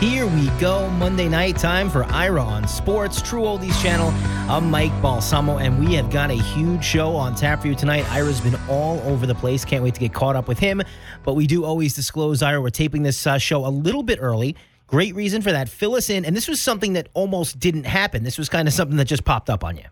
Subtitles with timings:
[0.00, 4.10] Here we go, Monday night time for Ira on Sports, True Oldies Channel.
[4.46, 8.04] I'm Mike Balsamo, and we have got a huge show on tap for you tonight.
[8.12, 9.64] Ira's been all over the place.
[9.64, 10.82] Can't wait to get caught up with him.
[11.24, 14.54] But we do always disclose, Ira, we're taping this uh, show a little bit early.
[14.86, 15.66] Great reason for that.
[15.66, 16.26] Fill us in.
[16.26, 18.22] And this was something that almost didn't happen.
[18.22, 19.84] This was kind of something that just popped up on you.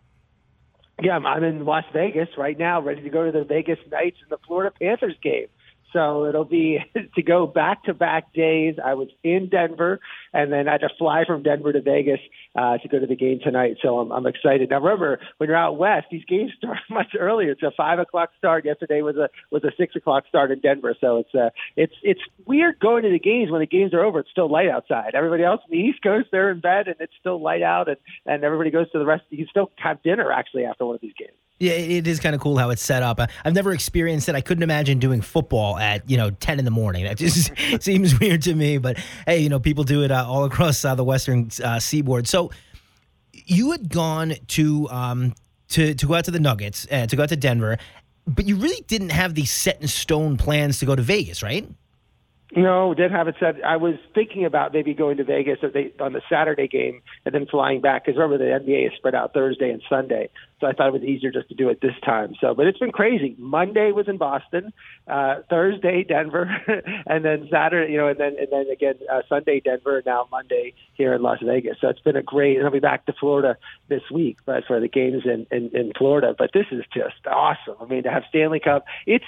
[1.02, 4.30] Yeah, I'm in Las Vegas right now, ready to go to the Vegas Knights and
[4.30, 5.46] the Florida Panthers game.
[5.94, 6.80] So it'll be
[7.14, 8.74] to go back to back days.
[8.84, 10.00] I was in Denver
[10.34, 12.20] and then I had to fly from Denver to Vegas
[12.56, 13.76] uh, to go to the game tonight.
[13.80, 14.68] So I'm, I'm excited.
[14.70, 17.52] Now remember, when you're out west, these games start much earlier.
[17.52, 18.64] It's a five o'clock start.
[18.64, 20.94] Yesterday was a was a six o'clock start in Denver.
[21.00, 24.18] So it's uh, it's it's weird going to the games when the games are over.
[24.18, 25.14] It's still light outside.
[25.14, 27.96] Everybody else in the East Coast they're in bed and it's still light out, and
[28.26, 29.22] and everybody goes to the rest.
[29.30, 31.36] You can still have dinner actually after one of these games.
[31.60, 33.20] Yeah, it is kind of cool how it's set up.
[33.44, 34.34] I've never experienced it.
[34.34, 37.04] I couldn't imagine doing football at you know ten in the morning.
[37.04, 38.78] That just seems weird to me.
[38.78, 42.26] But hey, you know, people do it uh, all across uh, the western uh, seaboard.
[42.28, 42.50] So
[43.32, 45.34] you had gone to um,
[45.68, 47.78] to to go out to the Nuggets, uh, to go out to Denver,
[48.26, 51.68] but you really didn't have these set in stone plans to go to Vegas, right?
[52.56, 53.64] No, didn't have it set.
[53.64, 57.46] I was thinking about maybe going to Vegas they, on the Saturday game and then
[57.46, 60.28] flying back because remember the NBA is spread out Thursday and Sunday,
[60.60, 62.34] so I thought it was easier just to do it this time.
[62.40, 63.34] So, but it's been crazy.
[63.38, 64.72] Monday was in Boston,
[65.08, 66.48] uh, Thursday Denver,
[67.06, 70.28] and then Saturday, you know, and then and then again uh, Sunday Denver, and now
[70.30, 71.78] Monday here in Las Vegas.
[71.80, 72.56] So it's been a great.
[72.56, 73.56] And I'll be back to Florida
[73.88, 76.36] this week, but for the games in, in in Florida.
[76.38, 77.76] But this is just awesome.
[77.80, 79.24] I mean, to have Stanley Cup, it's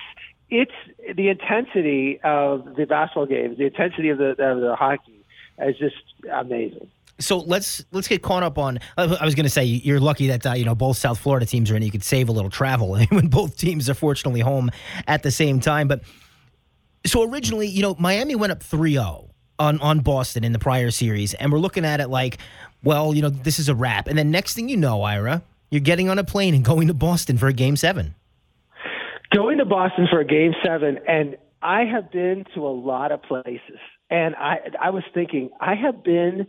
[0.50, 0.72] it's
[1.14, 5.24] the intensity of the basketball games, the intensity of the of the hockey
[5.58, 5.96] is just
[6.32, 6.88] amazing.
[7.18, 8.78] So let's let's get caught up on.
[8.96, 11.70] I was going to say you're lucky that uh, you know both South Florida teams
[11.70, 11.82] are in.
[11.82, 14.70] You could save a little travel when both teams are fortunately home
[15.06, 15.88] at the same time.
[15.88, 16.02] But
[17.06, 21.32] so originally, you know, Miami went up 3-0 on on Boston in the prior series,
[21.34, 22.38] and we're looking at it like,
[22.84, 24.08] well, you know, this is a wrap.
[24.08, 26.94] And then next thing you know, Ira, you're getting on a plane and going to
[26.94, 28.14] Boston for a game seven
[29.34, 33.22] going to Boston for a game seven, and I have been to a lot of
[33.22, 33.78] places.
[34.10, 36.46] And I I was thinking, I have been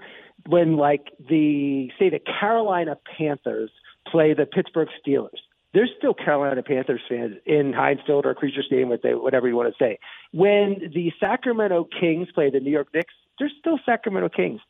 [0.47, 3.71] when like the say the Carolina Panthers
[4.11, 5.39] play the Pittsburgh Steelers.
[5.73, 9.83] There's still Carolina Panthers fans in Heinz Field or Acrisure Stadium, whatever you want to
[9.83, 9.99] say.
[10.31, 14.61] When the Sacramento Kings play the New York Knicks, there's still Sacramento Kings.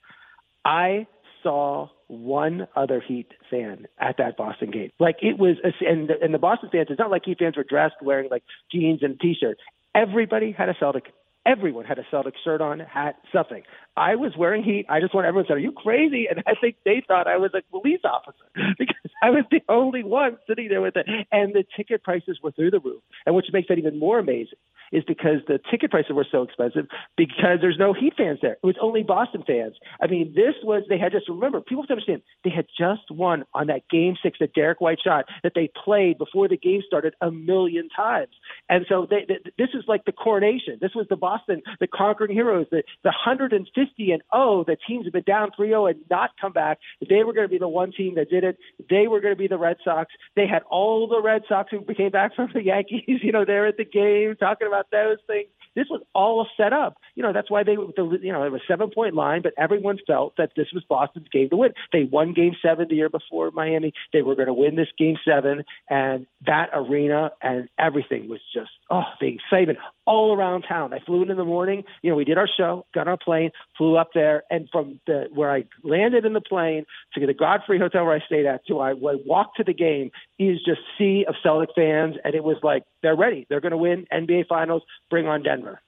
[0.66, 1.08] I
[1.44, 4.92] saw one other Heat fan at that Boston game.
[5.00, 7.64] Like it was, and the, and the Boston fans, it's not like Heat fans were
[7.64, 9.58] dressed wearing like jeans and t-shirt.
[9.94, 11.06] Everybody had a Celtic.
[11.46, 13.64] Everyone had a Celtic shirt on, hat, something.
[13.96, 14.86] I was wearing heat.
[14.90, 17.38] I just want everyone to say, "Are you crazy?" And I think they thought I
[17.38, 18.44] was a police officer
[18.78, 21.08] because I was the only one sitting there with it.
[21.32, 23.02] And the ticket prices were through the roof.
[23.26, 24.60] And which makes it even more amazing
[24.92, 28.54] is because the ticket prices were so expensive because there's no Heat fans there.
[28.54, 29.76] It was only Boston fans.
[30.02, 33.10] I mean, this was they had just remember people have to understand they had just
[33.10, 36.82] won on that game six that Derrick White shot that they played before the game
[36.86, 38.34] started a million times.
[38.70, 40.78] And so they, they, this is like the coronation.
[40.82, 45.14] This was the Boston, the conquering heroes, the the 150 and oh, the teams have
[45.14, 46.80] been down 3-0 and not come back.
[47.08, 48.58] They were going to be the one team that did it.
[48.90, 50.14] They were going to be the Red Sox.
[50.36, 53.04] They had all the Red Sox who came back from the Yankees.
[53.28, 55.48] You know, they're at the game talking about about those things.
[55.76, 56.98] This was all set up.
[57.16, 60.00] You know, that's why they, the, you know, it was seven point line, but everyone
[60.08, 61.74] felt that this was Boston's game to win.
[61.94, 63.94] They won game seven the year before Miami.
[64.12, 68.72] They were going to win this game seven, and that arena and everything was just,
[68.90, 70.94] oh, the excitement all around town.
[70.94, 71.84] I flew in in the morning.
[72.02, 75.00] You know, we did our show, got on a plane, flew up there, and from
[75.06, 78.46] the where I landed in the plane to get the Godfrey Hotel where I stayed
[78.46, 80.10] at to I, I walked to the game
[80.40, 83.46] is just sea of Celtic fans, and it was like they're ready.
[83.50, 84.82] They're going to win NBA Finals.
[85.10, 85.82] Bring on Denver.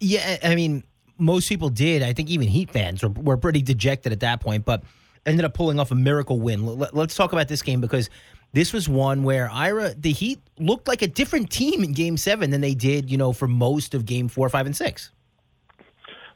[0.00, 0.82] Yeah, I mean,
[1.18, 2.02] most people did.
[2.02, 4.82] I think even Heat fans were, were pretty dejected at that point, but
[5.26, 6.66] ended up pulling off a miracle win.
[6.66, 8.10] Let's talk about this game because
[8.54, 12.50] this was one where Ira, the Heat looked like a different team in Game Seven
[12.50, 15.10] than they did, you know, for most of Game Four, Five, and Six.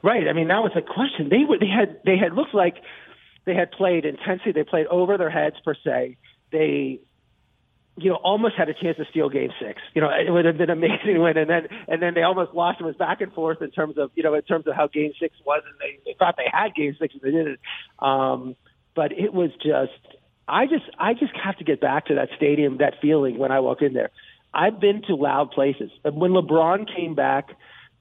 [0.03, 0.29] Right.
[0.29, 1.29] I mean, that was a question.
[1.29, 1.59] They were.
[1.59, 2.01] They had.
[2.05, 2.77] They had looked like
[3.45, 4.53] they had played intensely.
[4.53, 6.17] They played over their heads per se.
[6.53, 7.01] They
[8.01, 9.81] you know, almost had a chance to steal Game Six.
[9.95, 12.55] You know, it would have been an amazing win, and then and then they almost
[12.55, 12.81] lost.
[12.81, 15.13] It was back and forth in terms of you know in terms of how Game
[15.21, 17.59] Six was, and they, they thought they had Game Six and they didn't.
[17.99, 18.57] Um,
[18.95, 20.18] but it was just,
[20.49, 23.61] I just I just have to get back to that stadium, that feeling when I
[23.61, 24.11] walk in there.
[24.55, 27.51] I've been to loud places, when LeBron came back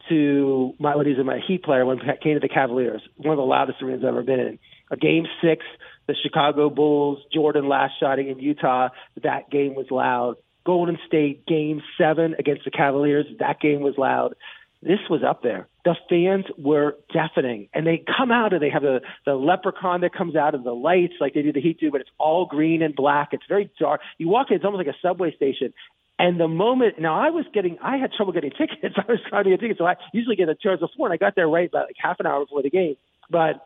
[0.10, 3.34] to my what he's a my Heat player when he came to the Cavaliers, one
[3.34, 4.60] of the loudest arenas I've ever been in.
[4.90, 5.66] A Game Six
[6.08, 8.90] the Chicago Bulls, Jordan last shotting in Utah,
[9.24, 10.36] that game was loud.
[10.66, 14.36] Golden State game seven against the Cavaliers, that game was loud.
[14.82, 15.68] This was up there.
[15.86, 20.14] The fans were deafening, and they come out and they have the the leprechaun that
[20.14, 22.82] comes out of the lights like they do the Heat do, but it's all green
[22.82, 23.30] and black.
[23.32, 24.02] It's very dark.
[24.18, 25.74] You walk in, it's almost like a subway station.
[26.20, 28.96] And the moment now, I was getting, I had trouble getting tickets.
[28.98, 31.18] I was trying to get tickets, so I usually get a chance before, and I
[31.18, 32.96] got there right about like half an hour before the game.
[33.30, 33.64] But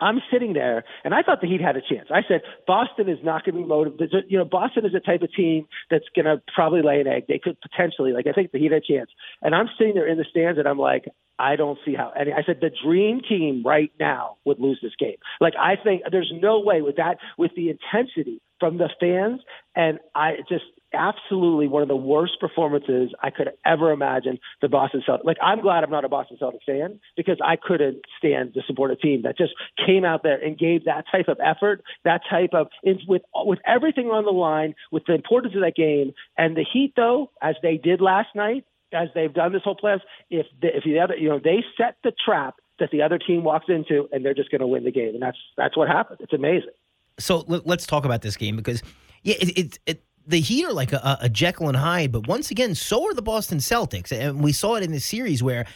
[0.00, 2.08] I'm sitting there, and I thought the Heat had a chance.
[2.10, 4.24] I said Boston is not going to be motivated.
[4.28, 7.24] You know, Boston is the type of team that's going to probably lay an egg.
[7.28, 9.10] They could potentially, like, I think the Heat had a chance.
[9.42, 11.06] And I'm sitting there in the stands, and I'm like,
[11.38, 12.12] I don't see how.
[12.14, 15.16] And I said the dream team right now would lose this game.
[15.40, 19.40] Like, I think there's no way with that, with the intensity from the fans,
[19.74, 25.02] and I just absolutely one of the worst performances I could ever imagine the Boston
[25.06, 25.24] Celtics.
[25.24, 28.90] Like, I'm glad I'm not a Boston Celtics fan because I couldn't stand to support
[28.90, 29.52] a team that just
[29.84, 32.68] came out there and gave that type of effort, that type of
[33.06, 36.12] with with everything on the line, with the importance of that game.
[36.36, 40.00] And the Heat, though, as they did last night, as they've done this whole playoffs,
[40.30, 43.42] if the, if the other, you know, they set the trap that the other team
[43.42, 46.18] walks into, and they're just going to win the game, and that's that's what happened.
[46.20, 46.70] It's amazing.
[47.18, 48.82] So let's talk about this game because
[49.22, 52.50] yeah, it, it, it the Heat are like a, a Jekyll and Hyde, but once
[52.50, 54.12] again, so are the Boston Celtics.
[54.12, 55.66] And we saw it in this series where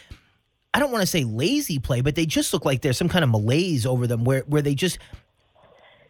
[0.73, 3.23] I don't want to say lazy play, but they just look like there's some kind
[3.23, 4.99] of malaise over them where, where they just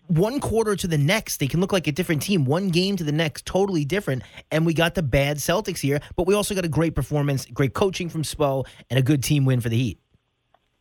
[0.08, 2.46] one quarter to the next, they can look like a different team.
[2.46, 4.24] One game to the next, totally different.
[4.52, 7.74] And we got the bad Celtics here, but we also got a great performance, great
[7.74, 10.00] coaching from Spo, and a good team win for the Heat.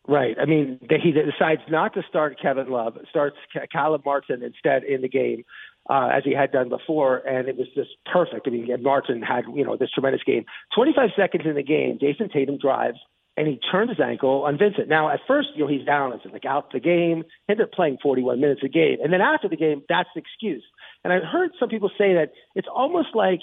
[0.07, 0.35] Right.
[0.39, 3.37] I mean, he decides not to start Kevin Love, starts
[3.71, 5.45] Caleb Martin instead in the game
[5.89, 8.47] uh, as he had done before, and it was just perfect.
[8.47, 10.45] I mean, Martin had you know this tremendous game.
[10.75, 12.97] 25 seconds in the game, Jayson Tatum drives
[13.37, 14.89] and he turned his ankle on Vincent.
[14.89, 16.13] Now, at first, you know, he's down.
[16.13, 17.23] It's like out the game.
[17.49, 20.63] Ended up playing 41 minutes a game, and then after the game, that's the excuse.
[21.03, 23.39] And I've heard some people say that it's almost like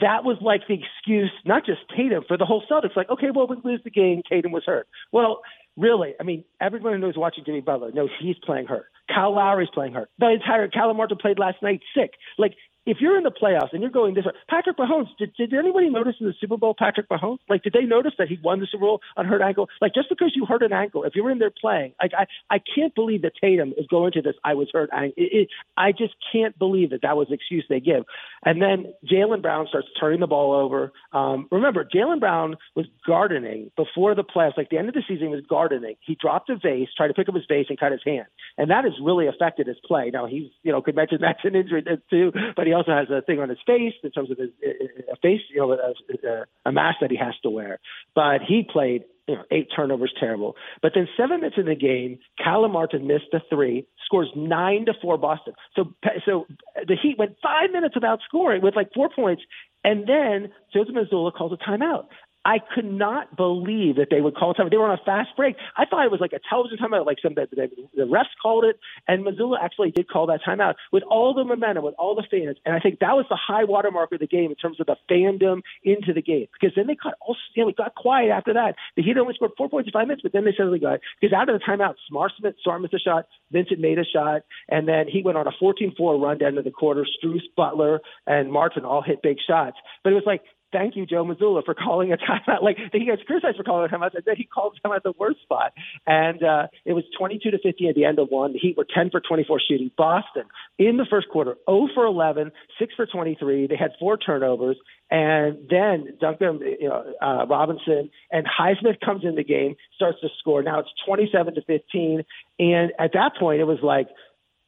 [0.00, 2.96] that was like the excuse, not just Tatum, for the whole Celtics.
[2.96, 4.22] Like, okay, well, we lose the game.
[4.28, 4.88] Tatum was hurt.
[5.12, 5.40] Well,
[5.78, 8.86] really, I mean, everyone who knows watching Jimmy Butler knows he's playing hurt.
[9.08, 10.10] Kyle Lowry's playing hurt.
[10.18, 12.12] The entire Caleb Martin played last night sick.
[12.36, 12.54] Like
[12.88, 15.90] if you're in the playoffs and you're going this way, Patrick Mahomes, did, did anybody
[15.90, 17.38] notice in the Super Bowl Patrick Mahomes?
[17.48, 19.68] Like, did they notice that he won the Super Bowl on hurt ankle?
[19.82, 22.60] Like, just because you hurt an ankle, if you're in there playing, like, I, I
[22.74, 24.34] can't believe that Tatum is going to this.
[24.42, 24.88] I was hurt.
[24.92, 28.04] I, it, it, I just can't believe that that was the excuse they give.
[28.42, 30.92] And then Jaylen Brown starts turning the ball over.
[31.12, 34.56] Um, remember, Jaylen Brown was gardening before the playoffs.
[34.56, 35.96] Like the end of the season, he was gardening.
[36.00, 38.26] He dropped a vase, tried to pick up his vase, and cut his hand,
[38.56, 40.10] and that has really affected his play.
[40.12, 43.22] Now he's, you know, could mention that's an injury too, but he also has a
[43.22, 46.44] thing on his face in terms of his eh, eh, a face, you know, a,
[46.68, 47.78] a mask that he has to wear.
[48.14, 50.56] But he played you know, eight turnovers, terrible.
[50.80, 54.94] But then seven minutes in the game, Caleb Martin missed a three, scores nine to
[55.02, 55.52] four Boston.
[55.76, 55.92] So,
[56.24, 59.42] so the Heat went five minutes without scoring with like four points,
[59.84, 62.06] and then Joseph Mazzulla calls a timeout.
[62.48, 64.68] I could not believe that they would call time.
[64.70, 65.56] They were on a fast break.
[65.76, 68.80] I thought it was like a television timeout, like some the, the, refs called it,
[69.06, 72.56] and Mazzulla actually did call that timeout with all the momentum, with all the fans,
[72.64, 74.96] and I think that was the high watermark of the game in terms of the
[75.10, 76.46] fandom into the game.
[76.58, 78.76] Because then they got all you know, it got quiet after that.
[78.96, 81.34] The Heat only scored four points in five minutes, but then they suddenly got because
[81.34, 84.88] out of the timeout, Smart Smith, Smart missed a shot, Vincent made a shot, and
[84.88, 87.04] then he went on a 14-4 run down to the quarter.
[87.04, 90.40] Strus, Butler, and Martin all hit big shots, but it was like
[90.72, 92.62] thank you, Joe Mazzulla, for calling a timeout.
[92.62, 95.12] Like he gets criticized for calling a timeout, and then he called time at the
[95.18, 95.72] worst spot.
[96.06, 98.52] And uh, it was 22 to 15 at the end of one.
[98.52, 99.90] The Heat were 10 for 24 shooting.
[99.96, 100.44] Boston
[100.78, 103.66] in the first quarter, 0 for 11, 6 for 23.
[103.66, 104.76] They had four turnovers,
[105.10, 110.28] and then Duncan you know, uh, Robinson and Highsmith comes in the game, starts to
[110.38, 110.62] score.
[110.62, 112.24] Now it's 27 to 15,
[112.58, 114.08] and at that point it was like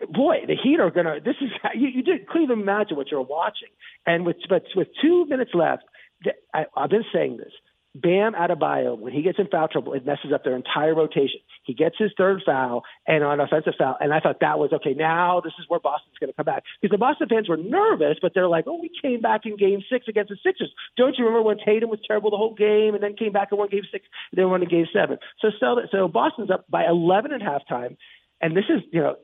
[0.09, 1.21] boy, the Heat are gonna.
[1.21, 3.69] This is you, you did, couldn't even imagine what you're watching.
[4.07, 5.85] And with but with two minutes left,
[6.55, 7.53] I, I've been saying this.
[7.93, 11.41] Bam Adebayo, when he gets in foul trouble, it messes up their entire rotation.
[11.65, 14.95] He gets his third foul and on offensive foul, and I thought that was okay.
[14.95, 18.19] Now this is where Boston's going to come back because the Boston fans were nervous,
[18.23, 20.73] but they're like, "Oh, we came back in Game Six against the Sixers.
[20.97, 23.59] Don't you remember when Tatum was terrible the whole game and then came back and
[23.59, 25.19] won Game Six, and then won in Game Seven?
[25.41, 27.97] So, so, so Boston's up by 11 at halftime,
[28.41, 29.17] and this is, you know,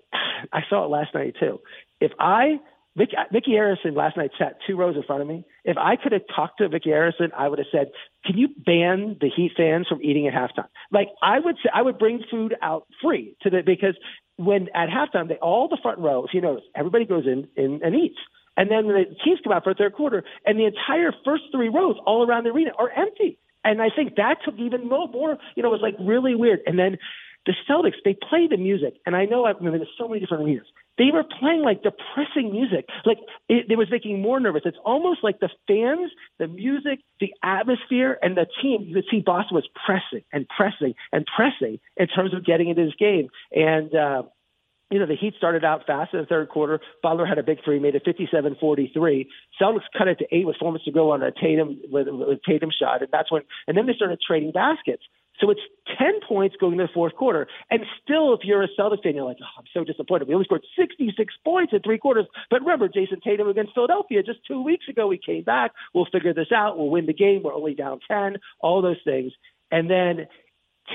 [0.52, 1.60] I saw it last night too.
[2.00, 2.60] If I
[2.96, 5.44] Vic, Micky Arison last night sat two rows in front of me.
[5.64, 7.90] If I could have talked to Micky Arison, I would have said,
[8.24, 11.82] "Can you ban the Heat fans from eating at halftime?" Like I would say, I
[11.82, 13.96] would bring food out free to the because
[14.36, 17.80] when at halftime they all the front row, if you notice, everybody goes in, in
[17.84, 18.18] and eats.
[18.56, 21.68] And then the teams come out for a third quarter, and the entire first three
[21.68, 23.38] rows all around the arena are empty.
[23.62, 26.60] And I think that took even more, more you know, it was like really weird.
[26.66, 26.96] And then
[27.46, 30.20] the Celtics, they play the music, and I know I, I mean, there's so many
[30.20, 30.66] different arenas.
[30.98, 32.86] they were playing like depressing music.
[33.04, 34.62] Like it, it was making more nervous.
[34.64, 38.82] It's almost like the fans, the music, the atmosphere, and the team.
[38.82, 42.84] You could see Boston was pressing and pressing and pressing in terms of getting into
[42.84, 43.28] this game.
[43.52, 44.22] And uh,
[44.90, 46.80] you know, the Heat started out fast in the third quarter.
[47.02, 49.26] Butler had a big three, made it 57-43.
[49.60, 52.38] Celtics cut it to eight with four minutes to go on a Tatum with, with
[52.48, 53.42] Tatum shot, and that's when.
[53.66, 55.02] And then they started trading baskets.
[55.40, 55.60] So it's
[55.98, 57.46] 10 points going into the fourth quarter.
[57.70, 60.28] And still, if you're a Celtics fan, you're like, oh, I'm so disappointed.
[60.28, 62.26] We only scored 66 points in three quarters.
[62.50, 65.72] But remember, Jayson Tatum against Philadelphia just two weeks ago, we came back.
[65.94, 66.78] We'll figure this out.
[66.78, 67.42] We'll win the game.
[67.42, 69.32] We're only down 10, all those things.
[69.70, 70.26] And then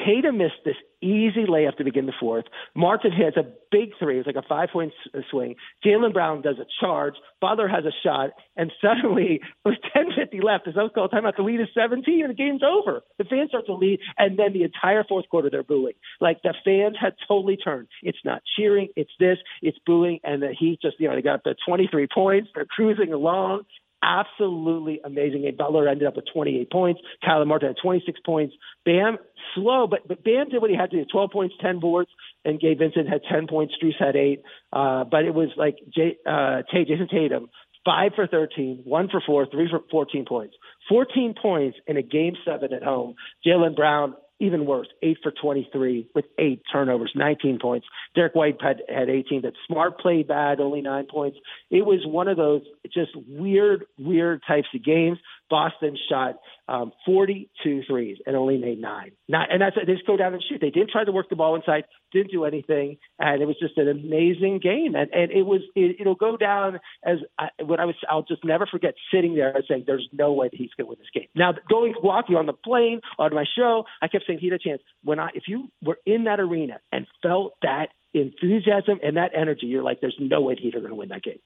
[0.05, 2.45] Tatum missed this easy layup to begin the fourth.
[2.75, 4.19] Martin hits a big three.
[4.19, 5.55] It's like a five point uh, swing.
[5.83, 7.15] Jaylen Brown does a charge.
[7.39, 8.31] Butler has a shot.
[8.55, 12.29] And suddenly, with 10.50 left, as I was called timeout, the lead is 17 and
[12.29, 13.01] the game's over.
[13.17, 14.00] The fans start to lead.
[14.17, 15.93] And then the entire fourth quarter, they're booing.
[16.19, 17.88] Like the fans had totally turned.
[18.03, 18.89] It's not cheering.
[18.95, 19.38] It's this.
[19.62, 20.19] It's booing.
[20.24, 22.50] And the Heat just, you know, they got to 23 points.
[22.53, 23.63] They're cruising along
[24.03, 25.55] absolutely amazing game.
[25.58, 27.01] Butler ended up with 28 points.
[27.24, 28.55] Kyler Martin had 26 points.
[28.86, 29.17] Bam,
[29.55, 32.10] slow, but but Bam did what he had to do: 12 points, 10 boards,
[32.46, 33.74] and Gabe Vincent had 10 points.
[33.81, 34.41] Strus had eight.
[34.74, 37.50] Uh, but it was like Jay, uh, Tate, Jayson Tatum,
[37.86, 40.55] five for 13, one for four, three for 14 points.
[40.89, 43.15] 14 points in a game seven at home.
[43.46, 47.86] Jaylen Brown even worse, eight for 23 with eight turnovers, 19 points.
[48.15, 51.38] Derrick White had, had 18, but Smart played bad, only nine points.
[51.69, 55.19] It was one of those just weird, weird types of games.
[55.51, 56.36] Boston shot
[56.70, 59.12] um, 42 threes and only made nine.
[59.27, 60.62] Not, and that's they just go down and shoot.
[60.62, 63.77] They didn't try to work the ball inside, didn't do anything, and it was just
[63.77, 64.96] an amazing game.
[64.96, 67.96] And and it was it, it'll go down as I, what I was.
[68.10, 70.89] I'll just never forget sitting there and saying, "There's no way that he's going to
[70.89, 74.39] win this game." Now going walking on the plane on my show, I kept saying
[74.39, 74.81] he had a chance.
[75.03, 79.65] When I if you were in that arena and felt that enthusiasm and that energy,
[79.65, 81.39] you're like, "There's no way Heat are going to win that game."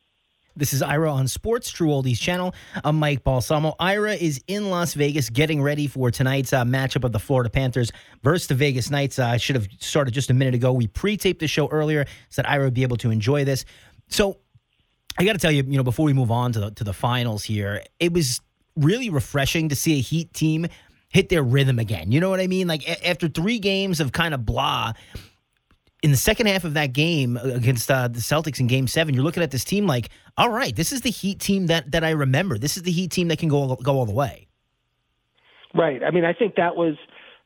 [0.58, 2.56] This is Ira on Sports True Oldies channel.
[2.86, 3.76] I'm Mike Balsamo.
[3.78, 7.92] Ira is in Las Vegas getting ready for tonight's uh, matchup of the Florida Panthers
[8.24, 9.20] versus the Vegas Knights.
[9.20, 10.72] Uh, I should have started just a minute ago.
[10.72, 13.66] We pre-taped the show earlier so that Ira would be able to enjoy this.
[14.08, 14.38] So
[15.18, 16.94] I got to tell you, you know, before we move on to the, to the
[16.94, 18.40] finals here, it was
[18.78, 20.68] really refreshing to see a Heat team
[21.10, 22.14] hit their rhythm again.
[22.14, 22.68] You know what I mean?
[22.70, 24.94] Like a- after three games of kind of blah,
[26.06, 29.24] in the second half of that game against uh, the Celtics in Game Seven, you're
[29.24, 32.12] looking at this team like, all right, this is the Heat team that that I
[32.12, 32.60] remember.
[32.60, 34.48] This is the Heat team that can go go all the way.
[35.74, 36.04] Right.
[36.04, 36.94] I mean, I think that was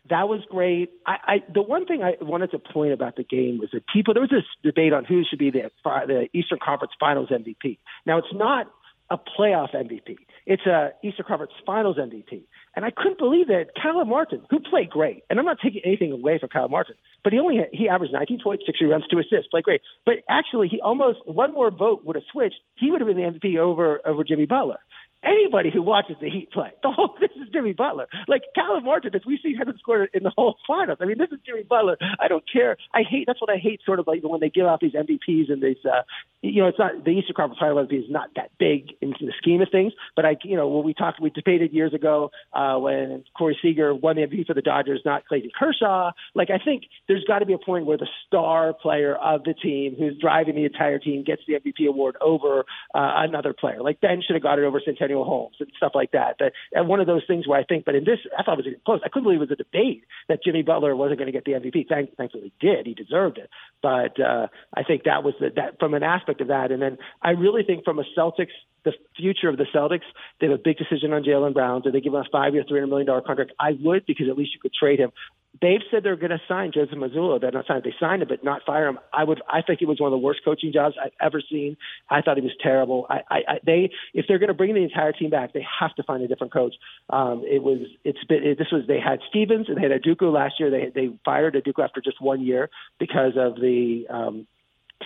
[0.09, 0.89] that was great.
[1.07, 4.13] I, I the one thing I wanted to point about the game was that people
[4.13, 7.77] there was this debate on who should be the the Eastern Conference Finals MVP.
[8.05, 8.67] Now it's not
[9.09, 10.17] a playoff MVP.
[10.45, 12.43] It's a Eastern Conference Finals MVP.
[12.75, 16.11] And I couldn't believe that Kyle Martin, who played great, and I'm not taking anything
[16.11, 19.49] away from Kyle Martin, but he only he averaged 19 points, 60 runs, two assists,
[19.51, 19.81] played great.
[20.05, 22.55] But actually, he almost one more vote would have switched.
[22.77, 24.79] He would have been the MVP over over Jimmy Butler
[25.23, 26.71] anybody who watches the Heat play.
[26.81, 28.07] The whole this is Jimmy Butler.
[28.27, 30.97] Like Caleb Martin, as we see him score in the whole finals.
[31.01, 31.97] I mean, this is Jimmy Butler.
[32.19, 32.77] I don't care.
[32.93, 33.81] I hate that's what I hate.
[33.85, 36.01] Sort of like when they give out these MVPs and these, uh,
[36.41, 39.33] you know, it's not the Eastern Conference Final MVP is not that big in the
[39.37, 39.93] scheme of things.
[40.15, 43.93] But I, you know, when we talked, we debated years ago uh, when Corey Seager
[43.93, 46.11] won the MVP for the Dodgers, not Clayton Kershaw.
[46.33, 49.53] Like I think there's got to be a point where the star player of the
[49.53, 52.61] team, who's driving the entire team, gets the MVP award over
[52.95, 53.81] uh, another player.
[53.81, 56.35] Like Ben should have got it over Centennial Nathaniel Holmes and stuff like that.
[56.39, 58.65] That and one of those things where I think, but in this, I thought it
[58.65, 59.01] was close.
[59.03, 61.53] I couldn't believe it was a debate that Jimmy Butler wasn't going to get the
[61.53, 61.87] MVP.
[61.87, 62.85] Thank, thankfully, he did.
[62.85, 63.49] He deserved it.
[63.81, 66.71] But uh, I think that was the, that from an aspect of that.
[66.71, 70.07] And then I really think from a Celtics, the future of the Celtics,
[70.39, 71.81] they have a big decision on Jaylen Brown.
[71.81, 73.51] Do they give him a five-year, three hundred million dollar contract?
[73.59, 75.11] I would because at least you could trade him
[75.61, 77.41] they've said they're going to sign Joseph Mazzulla.
[77.41, 77.83] They're not signing.
[77.83, 78.99] They signed him, but not fire him.
[79.13, 79.41] I would.
[79.47, 81.77] I think it was one of the worst coaching jobs I've ever seen.
[82.09, 83.07] I thought he was terrible.
[83.09, 85.93] I, I, I they if they're going to bring the entire team back, they have
[85.95, 86.75] to find a different coach.
[87.09, 87.79] Um, it was.
[88.03, 88.43] It's been.
[88.43, 88.83] It, this was.
[88.87, 90.69] They had Stevens and they had Udoka last year.
[90.69, 92.69] They they fired Udoka after just one year
[92.99, 94.05] because of the.
[94.09, 94.47] Um,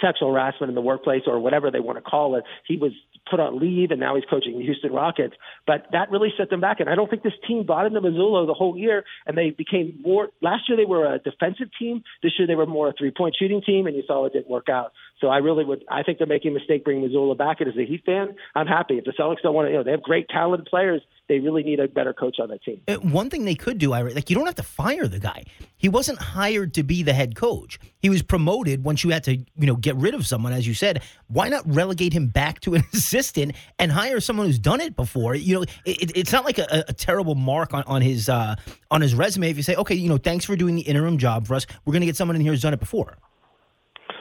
[0.01, 2.43] sexual harassment in the workplace or whatever they want to call it.
[2.67, 2.93] He was
[3.29, 5.35] put on leave and now he's coaching the Houston Rockets.
[5.65, 6.79] But that really set them back.
[6.79, 9.99] And I don't think this team bought into Mazzulla the whole year and they became
[10.03, 12.03] more last year they were a defensive team.
[12.21, 14.49] This year they were more a three point shooting team and you saw it didn't
[14.49, 14.93] work out.
[15.23, 17.61] So I really would I think they're making a mistake bringing Mazzulla back.
[17.61, 18.97] And as a Heat fan, I'm happy.
[18.97, 21.63] If the Celtics don't want to you know, they have great talented players they really
[21.63, 22.81] need a better coach on that team.
[22.87, 25.45] Uh, one thing they could do, I like you don't have to fire the guy.
[25.77, 27.79] He wasn't hired to be the head coach.
[27.99, 30.73] He was promoted once you had to, you know, get rid of someone, as you
[30.73, 31.01] said.
[31.27, 35.35] Why not relegate him back to an assistant and hire someone who's done it before?
[35.35, 38.55] You know, it, it's not like a, a, terrible mark on, on his uh,
[38.91, 41.47] on his resume if you say, okay, you know, thanks for doing the interim job
[41.47, 41.65] for us.
[41.85, 43.17] We're going to get someone in here who's done it before.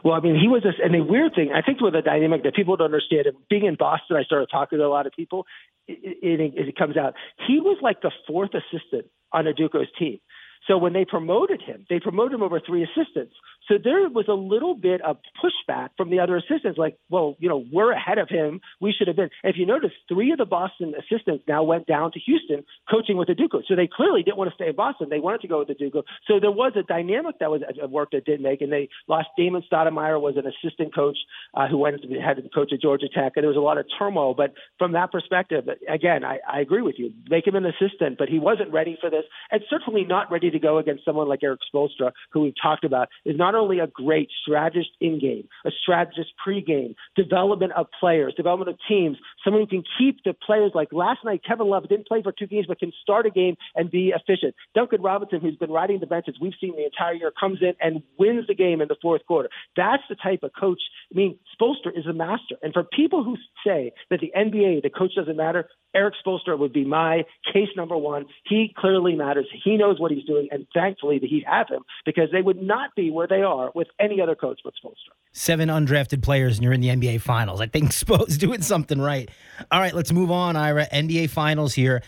[0.04, 2.42] Well, I mean, he was this, and the weird thing, I think with the dynamic
[2.42, 5.46] that people don't understand, being in Boston, I started talking to a lot of people,
[5.86, 7.14] it, it, it comes out.
[7.46, 10.18] He was like the fourth assistant on Udoka's team.
[10.66, 13.34] So when they promoted him, they promoted him over three assistants.
[13.68, 17.48] So there was a little bit of pushback from the other assistants, like, well, you
[17.48, 18.60] know, we're ahead of him.
[18.80, 19.30] We should have been.
[19.42, 23.16] And if you notice, three of the Boston assistants now went down to Houston coaching
[23.16, 23.62] with Udoka.
[23.68, 25.08] So they clearly didn't want to stay in Boston.
[25.10, 26.02] They wanted to go with Udoka.
[26.26, 29.28] So there was a dynamic that was a work that did make, and they lost
[29.36, 31.18] Damon Stoudemire was an assistant coach
[31.54, 33.78] uh, who went to be head coach at Georgia Tech, and there was a lot
[33.78, 34.34] of turmoil.
[34.34, 37.12] But from that perspective, again, I, I agree with you.
[37.28, 40.58] Make him an assistant, but he wasn't ready for this, and certainly not ready to
[40.58, 44.28] go against someone like Erik Spoelstra, who we've talked about, is not only a great
[44.42, 49.84] strategist in game, a strategist pre-game, development of players, development of teams, someone who can
[49.98, 52.92] keep the players like last night, Kevin Love didn't play for two games, but can
[53.02, 54.54] start a game and be efficient.
[54.74, 58.02] Duncan Robinson, who's been riding the benches, we've seen the entire year, comes in and
[58.18, 59.48] wins the game in the fourth quarter.
[59.76, 60.80] That's the type of coach.
[61.12, 62.56] I mean, Spoelstra is a master.
[62.62, 66.72] And for people who say that the NBA, the coach doesn't matter, Erik Spoelstra would
[66.72, 68.26] be my case number one.
[68.48, 69.46] He clearly matters.
[69.64, 72.94] He knows what he's doing, and thankfully that he have him because they would not
[72.96, 75.12] be where they are with any other coach but Spoelstra.
[75.32, 77.60] Seven undrafted players, and you're in the NBA Finals.
[77.60, 79.30] I think Spo's doing something right.
[79.70, 80.86] All right, let's move on, Ira.
[80.92, 82.02] NBA Finals here.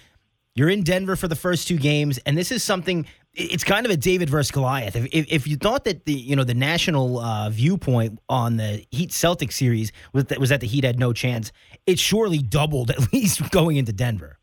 [0.54, 3.06] You're in Denver for the first two games, and this is something.
[3.36, 4.94] It's kind of a David versus Goliath.
[4.94, 8.84] If, if, if you thought that the you know the national uh, viewpoint on the
[8.90, 11.50] Heat Celtic series was that, was that the Heat had no chance,
[11.86, 14.38] it surely doubled at least going into Denver.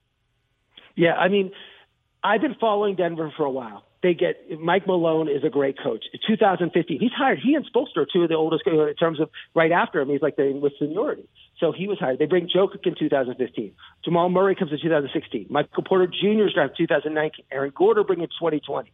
[0.96, 1.52] Yeah, I mean,
[2.24, 6.06] I've been following Denver for a while they get Mike Malone is a great coach.
[6.14, 7.40] In 2015, he's hired.
[7.40, 10.10] He and Spoelstra are two of the oldest in terms of right after him.
[10.10, 11.28] He's like the with seniority.
[11.62, 12.20] So he was hired.
[12.20, 13.72] They bring Jokic in 2015.
[14.04, 15.46] Jamal Murray comes in 2016.
[15.50, 16.48] Michael Porter Jr.
[16.48, 17.46] is drafted 2019.
[17.52, 18.92] Aaron Gordon bring in 2020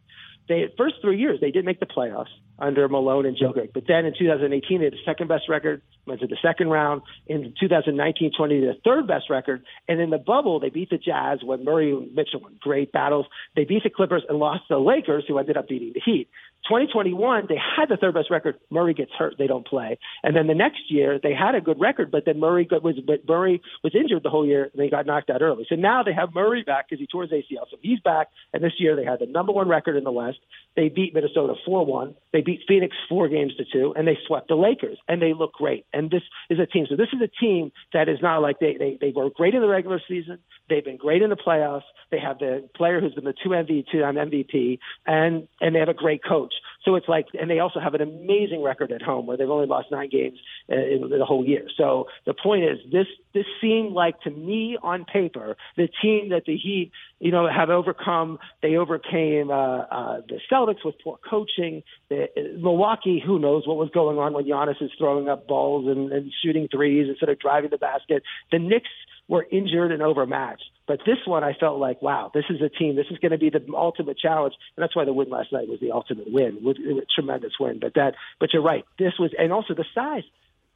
[0.48, 4.04] they first three years they did make the playoffs under Malone and Jokic, but then
[4.04, 7.02] in 2018 they had the second best record, went to the second round.
[7.26, 11.64] In 2019-20, the third best record, and in the bubble they beat the Jazz when
[11.64, 13.26] Murray and Mitchell won great battles.
[13.54, 16.28] They beat the Clippers and lost to the Lakers, who ended up beating the Heat.
[16.64, 18.56] 2021, they had the third best record.
[18.70, 19.98] Murray gets hurt; they don't play.
[20.22, 22.96] And then the next year, they had a good record, but then Murray got, was
[23.06, 25.66] but Murray was injured the whole year, and they got knocked out early.
[25.68, 28.28] So now they have Murray back because he tore his ACL, so he's back.
[28.52, 30.37] And this year, they had the number one record in the West.
[30.78, 32.14] They beat Minnesota 4-1.
[32.32, 35.52] They beat Phoenix four games to two, and they swept the Lakers, and they look
[35.52, 35.86] great.
[35.92, 36.86] And this is a team.
[36.88, 39.60] So this is a team that is not like they they they were great in
[39.60, 40.38] the regular season.
[40.68, 41.82] They've been great in the playoffs.
[42.12, 45.88] They have the player who's been the two MVP, two MVP, and and they have
[45.88, 46.54] a great coach.
[46.84, 49.66] So it's like, and they also have an amazing record at home where they've only
[49.66, 50.38] lost nine games
[50.68, 51.66] in the whole year.
[51.76, 56.44] So the point is, this this seemed like to me on paper the team that
[56.46, 58.38] the Heat, you know, have overcome.
[58.62, 61.82] They overcame uh, uh, the Celtics with poor coaching.
[62.08, 65.86] The, uh, Milwaukee, who knows what was going on when Giannis is throwing up balls
[65.88, 68.22] and, and shooting threes instead of driving the basket.
[68.50, 68.88] The Knicks
[69.28, 70.64] were injured and overmatched.
[70.86, 72.96] But this one, I felt like, wow, this is a team.
[72.96, 75.68] This is going to be the ultimate challenge, and that's why the win last night
[75.68, 77.78] was the ultimate win, it was a tremendous win.
[77.78, 78.84] But that, but you're right.
[78.98, 80.24] This was, and also the size.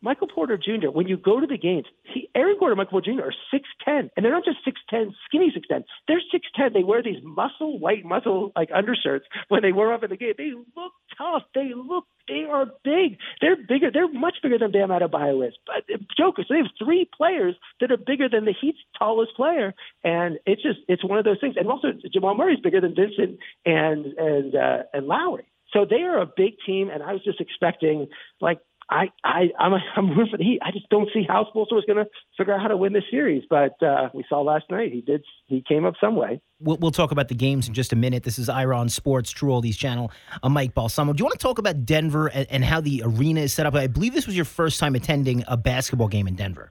[0.03, 3.23] Michael Porter Jr., when you go to the games, he, Aaron Gordon Michael Porter Jr.
[3.23, 5.85] are 6'10, and they're not just 6'10, skinny 6'10.
[6.09, 6.21] They're
[6.59, 6.75] 6'10.
[6.75, 10.35] They wear these muscle, white muscle, like undershirts when they were up in the game.
[10.37, 11.45] They look tough.
[11.55, 13.19] They look, they are big.
[13.41, 13.91] They're bigger.
[13.93, 15.55] They're much bigger than Bam Adebayo is.
[15.67, 19.35] But uh, Joker, so they have three players that are bigger than the Heat's tallest
[19.37, 21.55] player, and it's just, it's one of those things.
[21.57, 25.47] And also, Jamal Murray's bigger than Vincent and, and, uh, and Lowry.
[25.73, 28.09] So they are a big team, and I was just expecting
[28.41, 28.59] like
[28.93, 30.61] I, I, I'm, I'm rooting for the Heat.
[30.63, 33.05] I just don't see how Spoelstra was going to figure out how to win this
[33.11, 33.43] series.
[33.49, 35.25] But uh, we saw last night he did.
[35.47, 36.41] He came up some way.
[36.61, 38.23] We'll, we'll talk about the games in just a minute.
[38.23, 40.13] This is Ira on Sports, True Oldies channel.
[40.43, 41.13] I'm Mike Balsamo.
[41.13, 43.75] Do you want to talk about Denver and, and how the arena is set up?
[43.75, 46.71] I believe this was your first time attending a basketball game in Denver.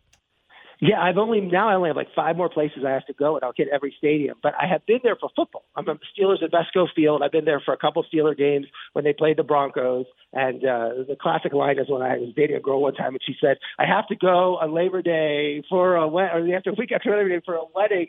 [0.84, 3.36] Yeah, I've only now I only have like five more places I have to go,
[3.36, 4.38] and I'll hit every stadium.
[4.42, 5.64] But I have been there for football.
[5.76, 7.22] I'm a Steelers at Vesco Field.
[7.24, 10.08] I've been there for a couple Steeler games when they played the Broncos.
[10.34, 13.22] And uh, the classic line is when I was dating a girl one time, and
[13.24, 16.92] she said, "I have to go on Labor Day for a wed- or after week
[16.92, 18.08] after Labor Day for a wedding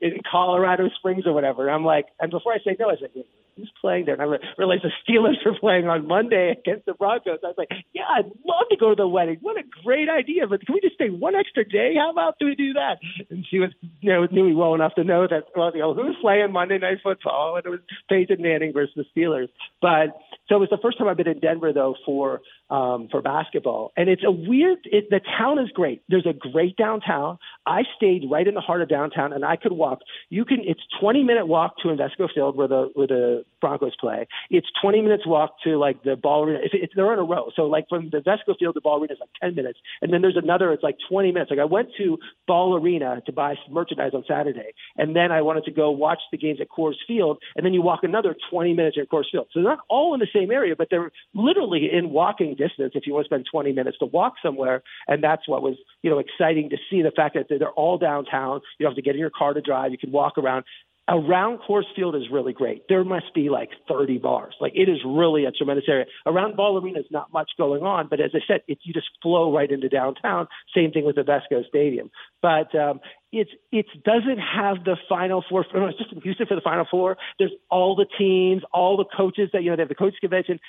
[0.00, 2.96] in in Colorado Springs or whatever." And I'm like, and before I say no, I
[3.00, 3.10] said,
[3.56, 4.14] who's playing there?
[4.14, 7.38] And I realized the Steelers are playing on Monday against the Broncos.
[7.42, 9.38] I was like, yeah, I'd love to go to the wedding.
[9.40, 10.46] What a great idea.
[10.46, 11.94] But can we just stay one extra day?
[11.98, 12.98] How about do we do that?
[13.30, 15.94] And she was, you know, knew me well enough to know that, well, you know,
[15.94, 17.56] who's playing Monday Night Football?
[17.56, 19.48] And it was Peyton Manning versus the Steelers.
[19.80, 20.16] But
[20.48, 23.92] so it was the first time I've been in Denver, though, for um, for basketball.
[23.96, 26.02] And it's a weird, it, the town is great.
[26.08, 27.38] There's a great downtown.
[27.66, 30.00] I stayed right in the heart of downtown and I could walk.
[30.28, 34.26] You can, it's 20 minute walk to Invesco Field where the, where the Broncos play.
[34.50, 36.60] It's 20 minutes walk to like the ball arena.
[36.94, 39.30] They're in a row, so like from the Vesco Field to ball arena is like
[39.40, 40.72] 10 minutes, and then there's another.
[40.72, 41.50] It's like 20 minutes.
[41.50, 45.42] Like I went to Ball Arena to buy some merchandise on Saturday, and then I
[45.42, 48.74] wanted to go watch the games at Coors Field, and then you walk another 20
[48.74, 49.46] minutes at Coors Field.
[49.52, 53.06] So they're not all in the same area, but they're literally in walking distance if
[53.06, 56.18] you want to spend 20 minutes to walk somewhere, and that's what was you know
[56.18, 58.60] exciting to see the fact that they're all downtown.
[58.78, 59.92] You don't have to get in your car to drive.
[59.92, 60.64] You can walk around
[61.10, 62.84] around Coors Field is really great.
[62.88, 64.54] There must be like 30 bars.
[64.60, 66.06] Like it is really a tremendous area.
[66.24, 69.08] Around Ball Arena is not much going on, but as I said, it, you just
[69.22, 70.46] flow right into downtown.
[70.74, 72.10] Same thing with the Vesco Stadium.
[72.40, 73.00] But um,
[73.32, 75.66] it's it doesn't have the Final Four.
[75.90, 77.16] It's just in Houston for the Final Four.
[77.38, 80.60] There's all the teams, all the coaches that you know they have the coach convention.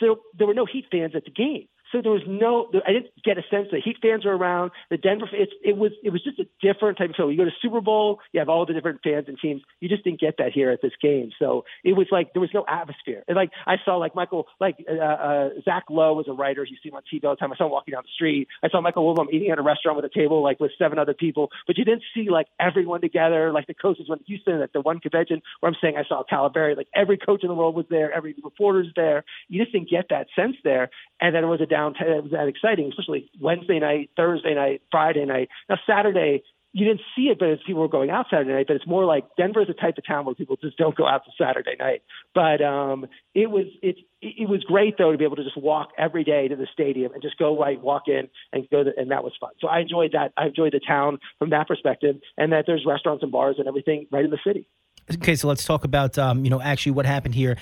[0.00, 1.68] There there were no Heat fans at the game.
[1.92, 4.72] So there was no, I didn't get a sense that Heat fans were around.
[4.90, 7.28] The Denver, it's, it was, it was just a different type of show.
[7.28, 9.62] You go to Super Bowl, you have all the different fans and teams.
[9.80, 11.30] You just didn't get that here at this game.
[11.38, 13.24] So it was like there was no atmosphere.
[13.28, 16.64] And like I saw, like Michael, like uh, uh, Zach Lowe was a writer.
[16.64, 17.52] You see him on TV all the time.
[17.52, 18.48] I saw him walking down the street.
[18.62, 21.14] I saw Michael Wilbon eating at a restaurant with a table like with seven other
[21.14, 21.50] people.
[21.66, 23.52] But you didn't see like everyone together.
[23.52, 26.22] Like the coaches went to Houston at the one convention where I'm saying I saw
[26.30, 26.76] Calipari.
[26.76, 28.12] Like every coach in the world was there.
[28.12, 29.24] Every reporter's there.
[29.48, 30.90] You just didn't get that sense there.
[31.20, 32.08] And then it was a downtown.
[32.08, 35.48] It was that exciting, especially Wednesday night, Thursday night, Friday night.
[35.68, 38.76] Now Saturday, you didn't see it, but as people were going out Saturday night, but
[38.76, 41.22] it's more like Denver is the type of town where people just don't go out
[41.24, 42.02] to Saturday night.
[42.34, 45.88] But um, it was it it was great though to be able to just walk
[45.98, 49.10] every day to the stadium and just go right, walk in and go, to, and
[49.10, 49.50] that was fun.
[49.60, 50.32] So I enjoyed that.
[50.36, 54.06] I enjoyed the town from that perspective, and that there's restaurants and bars and everything
[54.12, 54.66] right in the city.
[55.14, 57.56] Okay, so let's talk about um, you know actually what happened here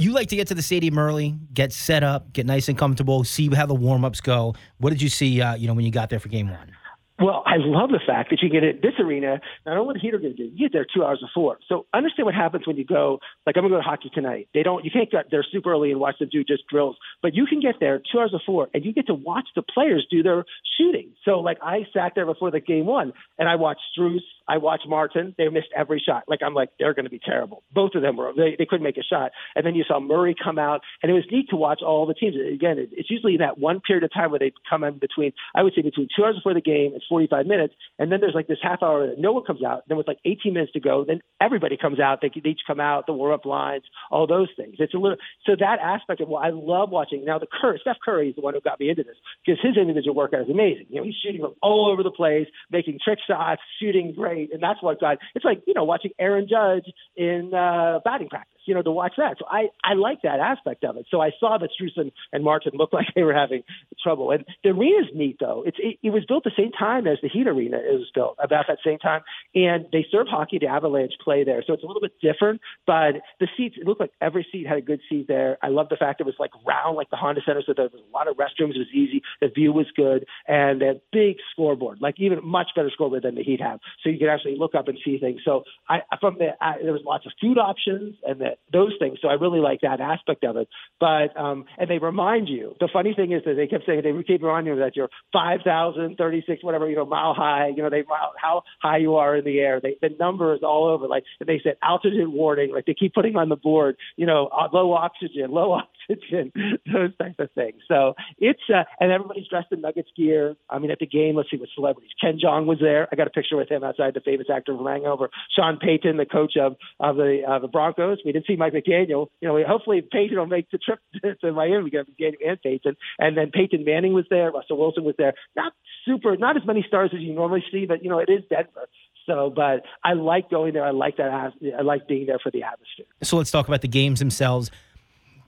[0.00, 3.22] you like to get to the stadium early, get set up, get nice and comfortable,
[3.24, 4.54] see how the warm ups go.
[4.78, 5.40] What did you see?
[5.40, 6.72] Uh, you know, when you got there for game one.
[7.20, 9.40] Well, I love the fact that you get it this arena.
[9.66, 11.58] Not only the Heat are going to get, you get there two hours before.
[11.68, 13.18] So understand what happens when you go.
[13.46, 14.48] Like I'm going to go to hockey tonight.
[14.54, 14.84] They don't.
[14.86, 16.96] You can't get there super early and watch them do just drills.
[17.20, 20.06] But you can get there two hours before, and you get to watch the players
[20.10, 20.44] do their
[20.78, 21.10] shooting.
[21.26, 24.88] So like I sat there before the game one, and I watched Strus I watched
[24.88, 25.32] Martin.
[25.38, 26.24] They missed every shot.
[26.26, 27.62] Like I'm like they're going to be terrible.
[27.72, 28.32] Both of them were.
[28.36, 29.30] They, they couldn't make a shot.
[29.54, 32.14] And then you saw Murray come out, and it was neat to watch all the
[32.14, 32.34] teams.
[32.34, 35.32] Again, it, it's usually that one period of time where they come in between.
[35.54, 38.34] I would say between two hours before the game, it's 45 minutes, and then there's
[38.34, 39.82] like this half hour that no one comes out.
[39.88, 42.20] Then with like 18 minutes to go, then everybody comes out.
[42.22, 44.76] They, they each come out, the warm up lines, all those things.
[44.78, 47.24] It's a little so that aspect of well, I love watching.
[47.24, 49.76] Now the Curry, Steph Curry is the one who got me into this because his
[49.76, 50.86] individual workout is amazing.
[50.88, 54.62] You know, he's shooting from all over the place, making trick shots, shooting great, and
[54.62, 58.76] that's what got it's like you know watching Aaron Judge in uh, batting practice you
[58.76, 59.34] know, to watch that.
[59.40, 61.04] So I, I like that aspect of it.
[61.10, 63.64] So I saw that Strusen and Martin looked like they were having
[64.00, 64.30] trouble.
[64.30, 65.64] And the arena's neat, though.
[65.66, 68.66] It's, it, it was built the same time as the Heat Arena is built, about
[68.68, 69.22] that same time.
[69.56, 70.58] And they serve hockey.
[70.60, 71.64] The Avalanche play there.
[71.66, 72.60] So it's a little bit different.
[72.86, 75.58] But the seats, it looked like every seat had a good seat there.
[75.64, 77.64] I love the fact it was like round, like the Honda Center.
[77.66, 78.76] So there was a lot of restrooms.
[78.76, 79.20] It was easy.
[79.40, 80.26] The view was good.
[80.46, 83.80] And a big scoreboard, like even much better scoreboard than the Heat have.
[84.04, 85.40] So you could actually look up and see things.
[85.44, 89.18] So I, from the, I, there was lots of food options and the, those things.
[89.20, 90.68] So I really like that aspect of it.
[90.98, 92.74] But um, and they remind you.
[92.80, 96.16] The funny thing is that they kept saying they keep reminding you that you're 5,000,
[96.16, 97.68] 36, whatever you know, mile high.
[97.74, 98.04] You know, they
[98.40, 99.80] how high you are in the air.
[99.80, 101.06] They, the numbers all over.
[101.06, 102.72] Like they said, altitude warning.
[102.72, 103.96] Like they keep putting on the board.
[104.16, 105.72] You know, uh, low oxygen, low
[106.10, 106.52] oxygen,
[106.86, 107.82] those types of things.
[107.88, 110.56] So it's uh, and everybody's dressed in Nuggets gear.
[110.68, 112.10] I mean, at the game, let's see what celebrities.
[112.20, 113.08] Ken Jeong was there.
[113.12, 115.30] I got a picture with him outside the famous actor from Hangover.
[115.56, 118.18] Sean Payton, the coach of of the uh, the Broncos.
[118.24, 119.28] We didn't see Mike McDaniel.
[119.40, 121.00] You know, hopefully Payton will make the trip
[121.40, 121.84] to Miami.
[121.84, 124.50] We got McDaniel and Payton, and then Peyton Manning was there.
[124.50, 125.34] Russell Wilson was there.
[125.56, 125.72] Not
[126.04, 128.88] super, not as many stars as you normally see, but you know, it is Denver.
[129.26, 130.84] So, but I like going there.
[130.84, 131.52] I like that.
[131.78, 133.06] I like being there for the atmosphere.
[133.22, 134.70] So let's talk about the games themselves.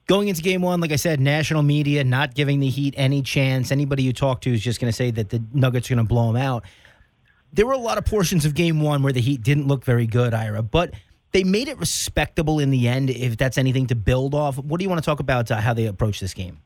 [0.06, 3.70] Going into game one, like I said, national media not giving the Heat any chance.
[3.70, 6.08] Anybody you talk to is just going to say that the Nuggets are going to
[6.08, 6.64] blow them out.
[7.52, 10.06] There were a lot of portions of game one where the Heat didn't look very
[10.06, 10.94] good, Ira, but
[11.32, 14.58] they made it respectable in the end, if that's anything to build off.
[14.58, 16.58] What do you want to talk about uh, how they approach this game?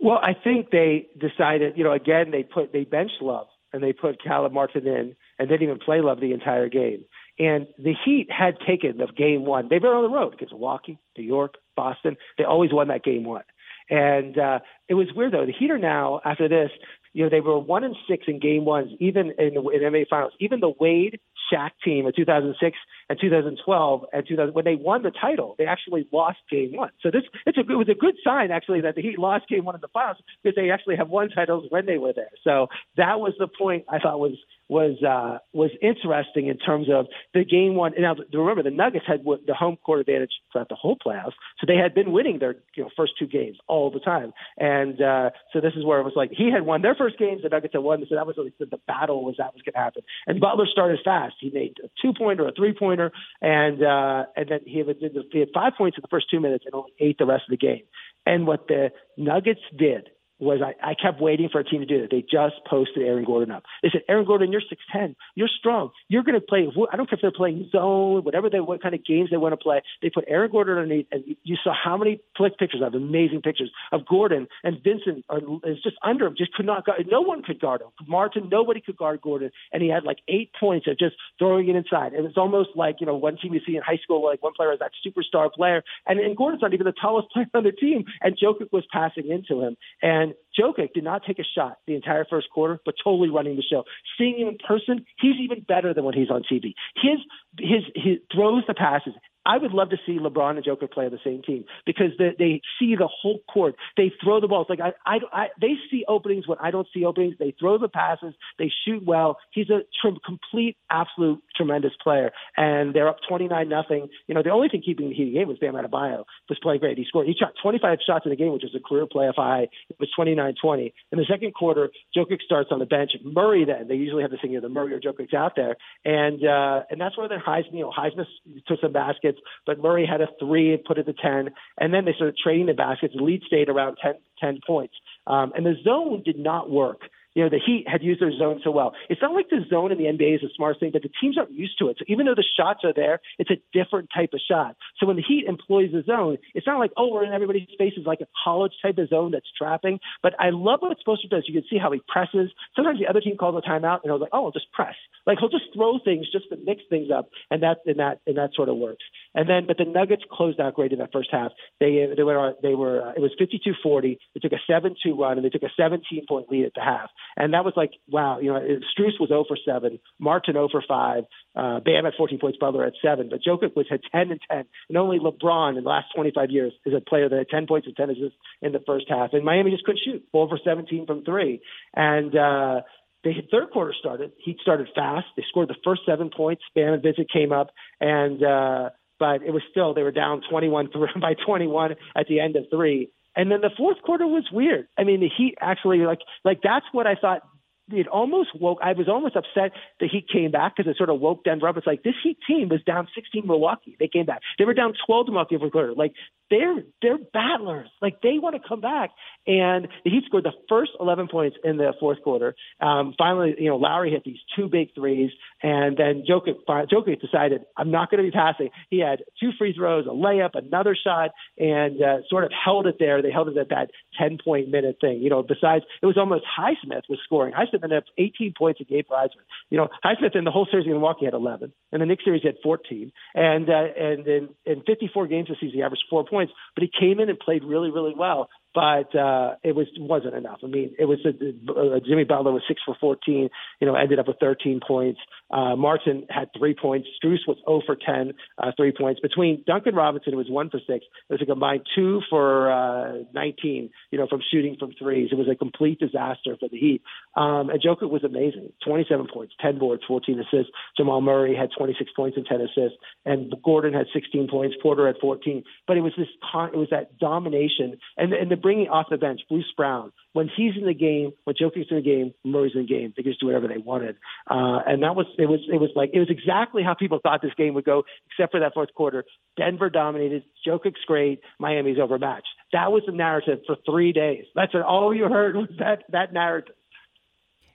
[0.00, 3.92] Well, I think they decided, you know, again, they put, they bench Love and they
[3.92, 7.04] put Caleb Martin in and didn't even play Love the entire game.
[7.38, 9.68] And the Heat had taken the game one.
[9.68, 12.16] They were on the road against Milwaukee, New York, Boston.
[12.38, 13.42] They always won that game one.
[13.90, 15.44] And uh, it was weird though.
[15.44, 16.70] The Heat are now after this.
[17.12, 20.08] You know, they were one and six in game ones, even in the in NBA
[20.08, 20.32] Finals.
[20.40, 21.20] Even the Wade
[21.52, 22.76] Shaq team in 2006
[23.08, 26.90] and 2012 and 2000 when they won the title, they actually lost game one.
[27.02, 29.64] So this it's a, it was a good sign actually that the Heat lost game
[29.64, 32.30] one in the finals because they actually have won titles when they were there.
[32.42, 34.36] So that was the point I thought was
[34.68, 37.92] was uh, was interesting in terms of the game one.
[37.98, 41.76] Now remember, the Nuggets had the home court advantage throughout the whole playoffs, so they
[41.76, 44.32] had been winning their you know first two games all the time.
[44.58, 47.42] And uh, so this is where it was like he had won their first games,
[47.42, 48.04] the Nuggets had won.
[48.08, 50.02] So that was really the battle was that was going to happen.
[50.26, 51.34] And Butler started fast.
[51.40, 54.96] He made a two pointer, a three pointer, and uh, and then he had,
[55.30, 57.50] he had five points in the first two minutes and only eight the rest of
[57.50, 57.82] the game.
[58.26, 62.04] And what the Nuggets did was I, I kept waiting for a team to do
[62.04, 62.10] it.
[62.10, 63.64] They just posted Aaron Gordon up.
[63.82, 65.14] They said, Aaron Gordon, you're 6'10.
[65.34, 65.90] You're strong.
[66.08, 66.66] You're going to play.
[66.92, 69.52] I don't care if they're playing zone, whatever they, what kind of games they want
[69.52, 69.82] to play.
[70.02, 73.70] They put Aaron Gordon underneath, and you saw how many flick pictures of amazing pictures
[73.92, 77.06] of Gordon and Vincent are, is just under him, just could not guard.
[77.10, 77.88] No one could guard him.
[78.06, 81.76] Martin, nobody could guard Gordon, and he had like eight points of just throwing it
[81.76, 82.12] inside.
[82.12, 84.52] It was almost like, you know, one team you see in high school, like one
[84.56, 87.72] player is that superstar player, and, and Gordon's not even the tallest player on the
[87.72, 89.76] team, and Jokic was passing into him.
[90.02, 90.23] And
[90.58, 93.84] Jokic did not take a shot the entire first quarter, but totally running the show.
[94.16, 96.74] Seeing him in person, he's even better than when he's on TV.
[96.96, 97.18] His
[97.58, 99.14] his his throws the passes.
[99.46, 102.34] I would love to see LeBron and Joker play on the same team because they,
[102.38, 103.76] they see the whole court.
[103.96, 107.04] They throw the balls like I, I, I, they see openings when I don't see
[107.04, 107.34] openings.
[107.38, 108.34] They throw the passes.
[108.58, 109.38] They shoot well.
[109.52, 112.30] He's a tr- complete, absolute, tremendous player.
[112.56, 114.08] And they're up twenty nine nothing.
[114.26, 116.98] You know, the only thing keeping the Heat game was Bam Adebayo was playing great.
[116.98, 117.26] He scored.
[117.26, 119.68] He shot twenty five shots in the game, which was a career playoff high.
[119.88, 120.92] It was 29-20.
[121.12, 123.12] In the second quarter, Jokic starts on the bench.
[123.24, 126.44] Murray then they usually have this thing here, the Murray or Jokic out there, and
[126.44, 128.26] uh, and that's where then Highsmith, you know, Highsmith
[128.66, 131.50] took some baskets baskets, but Murray had a three and put it to 10.
[131.78, 133.14] And then they started trading the baskets.
[133.16, 134.94] The lead stayed around 10, 10 points.
[135.26, 137.00] Um, and the zone did not work
[137.34, 138.94] you know, the Heat had used their zone so well.
[139.08, 141.36] It's not like the zone in the NBA is a smart thing, but the teams
[141.36, 141.96] aren't used to it.
[141.98, 144.76] So even though the shots are there, it's a different type of shot.
[144.98, 148.04] So when the Heat employs the zone, it's not like, oh, we're in everybody's faces
[148.06, 149.98] like a college type of zone that's trapping.
[150.22, 151.44] But I love what Spoelstra does.
[151.46, 152.50] You can see how he presses.
[152.76, 154.94] Sometimes the other team calls a timeout, and I was like, oh, I'll just press.
[155.26, 158.36] Like he'll just throw things just to mix things up, and that and that and
[158.36, 159.04] that sort of works.
[159.34, 161.52] And then, but the Nuggets closed out great in that first half.
[161.80, 164.18] They they were they were uh, it was 52-40.
[164.34, 167.10] They took a 7-2 run, and they took a 17 point lead at the half.
[167.36, 170.82] And that was like, wow, you know, Strus was 0 for 7, Martin 0 for
[170.86, 171.24] 5,
[171.56, 174.64] uh, Bam at 14 points, Butler at 7, but Jokic was had 10 and 10.
[174.88, 177.86] And only LeBron in the last 25 years is a player that had 10 points
[177.86, 179.32] and 10 assists in the first half.
[179.32, 181.60] And Miami just couldn't shoot, 4 for 17 from 3.
[181.94, 182.80] And, uh,
[183.24, 184.32] the third quarter started.
[184.38, 185.26] He started fast.
[185.36, 186.62] They scored the first seven points.
[186.74, 190.90] Bam and Vincent came up, and uh, but it was still they were down 21
[191.20, 193.10] by 21 at the end of three.
[193.36, 194.86] And then the fourth quarter was weird.
[194.96, 197.42] I mean, the Heat actually like like that's what I thought
[197.90, 198.78] it almost woke.
[198.82, 201.76] I was almost upset that he came back because it sort of woke Denver up.
[201.76, 203.96] It's like this Heat team was down 16 Milwaukee.
[203.98, 204.40] They came back.
[204.58, 205.94] They were down 12 to Milwaukee for quarter.
[205.94, 206.12] Like
[206.54, 207.88] they're they're battlers.
[208.00, 209.10] Like they want to come back.
[209.46, 212.54] And the Heat scored the first 11 points in the fourth quarter.
[212.80, 215.30] Um, finally, you know, Lowry hit these two big threes,
[215.62, 218.70] and then Jokic, Jokic decided I'm not going to be passing.
[218.88, 222.96] He had two free throws, a layup, another shot, and uh, sort of held it
[222.98, 223.20] there.
[223.20, 225.20] They held it at that 10 point minute thing.
[225.20, 227.52] You know, besides it was almost Highsmith was scoring.
[227.52, 229.44] Highsmith ended up 18 points a game Highsmith.
[229.68, 232.42] You know, Highsmith in the whole series in Milwaukee had 11, and the Knicks series
[232.42, 236.43] had 14, and uh, and in, in 54 games this season he averaged four points.
[236.74, 240.58] But he came in and played really, really well but uh, it was wasn't enough.
[240.64, 243.48] I mean, it was uh, Jimmy Butler was six for fourteen.
[243.80, 245.20] You know, ended up with thirteen points.
[245.50, 247.06] Uh, Martin had three points.
[247.22, 249.20] Strus was 0 for 10, uh, three points.
[249.20, 251.04] Between Duncan Robinson, was one for six.
[251.28, 253.90] It was a combined two for uh, 19.
[254.10, 255.28] You know, from shooting from threes.
[255.30, 257.02] It was a complete disaster for the Heat.
[257.36, 258.72] Um, and Joker was amazing.
[258.84, 260.72] 27 points, 10 boards, 14 assists.
[260.96, 264.74] Jamal Murray had 26 points and 10 assists, and Gordon had 16 points.
[264.82, 265.62] Porter had 14.
[265.86, 266.28] But it was this.
[266.50, 270.48] Con- it was that domination and and the bringing off the bench, Bruce Brown, when
[270.56, 273.12] he's in the game, when Jokic's in the game, Murray's in the game.
[273.14, 274.16] They could just do whatever they wanted,
[274.50, 277.42] uh, and that was it was it was like it was exactly how people thought
[277.42, 279.24] this game would go, except for that fourth quarter.
[279.58, 280.44] Denver dominated.
[280.66, 281.42] Jokic's great.
[281.58, 282.48] Miami's overmatched.
[282.72, 284.46] That was the narrative for three days.
[284.54, 286.74] That's all you heard was that that narrative.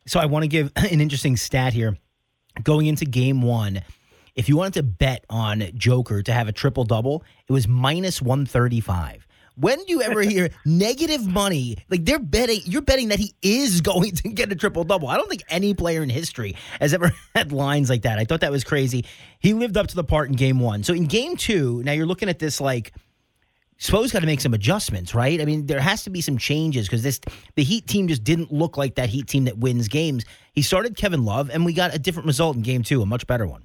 [0.07, 1.97] So I want to give an interesting stat here.
[2.63, 3.83] Going into game one,
[4.35, 8.21] if you wanted to bet on Joker to have a triple double, it was minus
[8.21, 9.27] 135.
[9.59, 11.77] When do you ever hear negative money?
[11.89, 15.09] Like they're betting, you're betting that he is going to get a triple double.
[15.09, 18.19] I don't think any player in history has ever had lines like that.
[18.19, 19.05] I thought that was crazy.
[19.39, 20.83] He lived up to the part in game one.
[20.83, 22.93] So in game two, now you're looking at this like,
[23.81, 25.39] Spo's got to make some adjustments, right?
[25.39, 27.21] I mean, there has to be some changes because this
[27.55, 30.25] the Heat team just didn't look like that Heat team that wins games.
[30.53, 33.25] He started Kevin Love, and we got a different result in game two, a much
[33.25, 33.63] better one.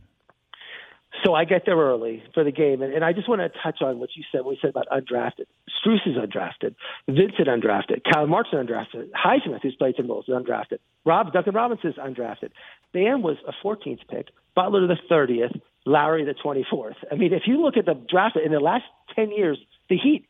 [1.24, 3.80] So I get there early for the game, and, and I just want to touch
[3.80, 4.44] on what you said.
[4.44, 5.46] What you said about undrafted.
[5.80, 6.74] Strus is undrafted.
[7.08, 8.02] Vincent undrafted.
[8.12, 9.08] Kyle Martin undrafted.
[9.12, 10.78] Highsmith, who's played some roles, is undrafted.
[11.06, 12.50] Rob Duncan Robinson is undrafted.
[12.92, 16.96] Bam was a 14th pick, Butler the 30th, Lowry the 24th.
[17.10, 18.84] I mean, if you look at the draft in the last
[19.16, 19.58] 10 years,
[19.88, 20.26] the Heat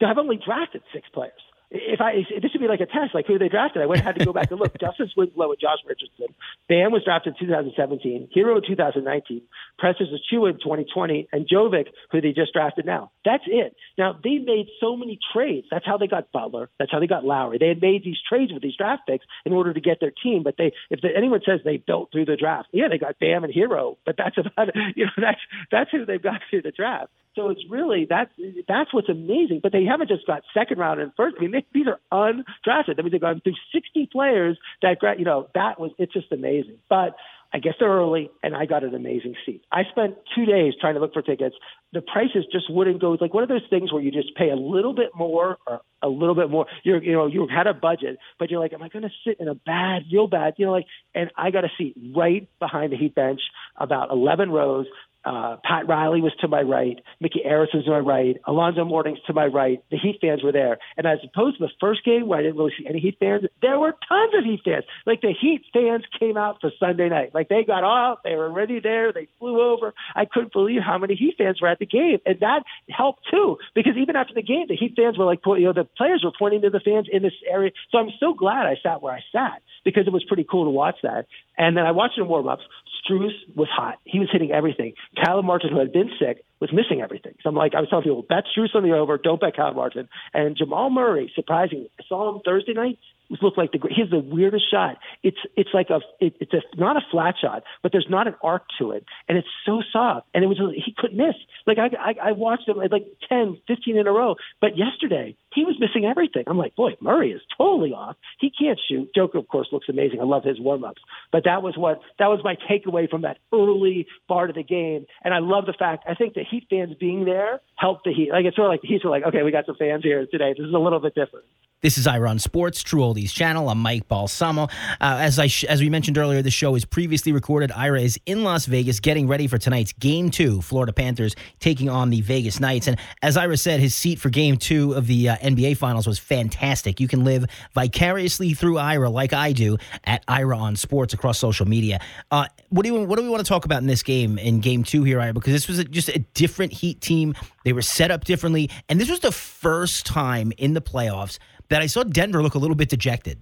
[0.00, 1.32] have only drafted six players
[1.70, 3.82] if I if this would be like a test, like who they drafted.
[3.82, 4.78] I went had to go back and look.
[4.78, 6.34] Justice Winslow and Josh Richardson.
[6.68, 8.28] Bam was drafted in 2017.
[8.34, 9.42] Herro in 2019.
[9.78, 13.10] Precious Achiuwa in 2020, and Jovic, who they just drafted now.
[13.24, 13.74] That's it.
[13.98, 15.66] Now they made so many trades.
[15.70, 16.70] That's how they got Butler.
[16.78, 17.58] That's how they got Lowry.
[17.58, 20.42] They had made these trades with these draft picks in order to get their team.
[20.44, 23.44] But they, if the, anyone says they built through the draft, yeah, they got Bam
[23.44, 24.74] and Herro, But that's about it.
[24.96, 27.10] you know that's that's who they've got through the draft.
[27.36, 28.30] So it's really that's
[28.66, 29.60] that's what's amazing.
[29.62, 31.36] But they haven't just got second round and first.
[31.38, 32.96] I mean, these are undrafted.
[32.96, 36.78] That means they've gone through 60 players that you know that was it's just amazing.
[36.88, 37.16] But
[37.52, 39.62] I guess they're early, and I got an amazing seat.
[39.70, 41.54] I spent two days trying to look for tickets.
[41.92, 43.12] The prices just wouldn't go.
[43.12, 45.80] It's like one of those things where you just pay a little bit more or
[46.02, 46.66] a little bit more.
[46.82, 49.38] You're, you know, you had a budget, but you're like, am I going to sit
[49.40, 52.92] in a bad, real bad, you know, like, and I got a seat right behind
[52.92, 53.40] the Heat bench,
[53.76, 54.86] about 11 rows.
[55.26, 57.00] Uh, Pat Riley was to my right.
[57.20, 58.36] Micky Arison was to my right.
[58.46, 59.82] Alonzo Mourning's to my right.
[59.90, 60.78] The Heat fans were there.
[60.96, 63.42] And as opposed to the first game where I didn't really see any Heat fans,
[63.60, 64.84] there were tons of Heat fans.
[65.04, 67.34] Like the Heat fans came out for Sunday night.
[67.34, 68.20] Like they got off.
[68.22, 69.12] They were already there.
[69.12, 69.94] They flew over.
[70.14, 72.18] I couldn't believe how many Heat fans were at the game.
[72.24, 73.58] And that helped too.
[73.74, 76.32] Because even after the game, the Heat fans were like, you know, the players were
[76.38, 77.72] pointing to the fans in this area.
[77.90, 80.70] So I'm so glad I sat where I sat because it was pretty cool to
[80.70, 81.26] watch that.
[81.58, 82.62] And then I watched the warm ups.
[83.08, 83.98] Strus was hot.
[84.04, 84.94] He was hitting everything.
[85.22, 87.34] Caleb Martin, who had been sick, was missing everything.
[87.42, 89.76] So I'm like, I was telling people, bet Strus on the over, don't bet Caleb
[89.76, 90.08] Martin.
[90.34, 92.98] And Jamal Murray, surprisingly, I saw him Thursday night
[93.42, 94.96] look like the he has the weirdest shot.
[95.22, 98.34] It's it's like a it, it's a not a flat shot, but there's not an
[98.42, 100.26] arc to it, and it's so soft.
[100.34, 101.34] And it was he couldn't miss.
[101.66, 102.90] Like I I, I watched him like
[103.28, 106.44] 10, 15 in a row, but yesterday he was missing everything.
[106.46, 108.16] I'm like, boy, Murray is totally off.
[108.38, 109.10] He can't shoot.
[109.14, 110.20] Joker, of course, looks amazing.
[110.20, 113.38] I love his warm ups, but that was what that was my takeaway from that
[113.52, 115.06] early part of the game.
[115.24, 118.30] And I love the fact I think the Heat fans being there helped the Heat.
[118.30, 120.26] Like it's sort of like the Heat were like, okay, we got some fans here
[120.26, 120.54] today.
[120.56, 121.46] This is a little bit different.
[121.86, 123.68] This is Ira on Sports, True Oldies Channel.
[123.68, 124.64] I'm Mike Balsamo.
[124.64, 124.68] Uh,
[125.00, 127.70] as I sh- as we mentioned earlier, the show is previously recorded.
[127.70, 130.60] Ira is in Las Vegas getting ready for tonight's Game Two.
[130.62, 132.88] Florida Panthers taking on the Vegas Knights.
[132.88, 136.18] And as Ira said, his seat for Game Two of the uh, NBA Finals was
[136.18, 136.98] fantastic.
[136.98, 141.68] You can live vicariously through Ira like I do at Ira on Sports across social
[141.68, 142.00] media.
[142.32, 144.58] Uh, what do you what do we want to talk about in this game in
[144.58, 145.34] Game Two here, Ira?
[145.34, 147.36] Because this was a, just a different Heat team.
[147.62, 151.82] They were set up differently, and this was the first time in the playoffs that
[151.82, 153.38] I saw Denver look a little bit dejected.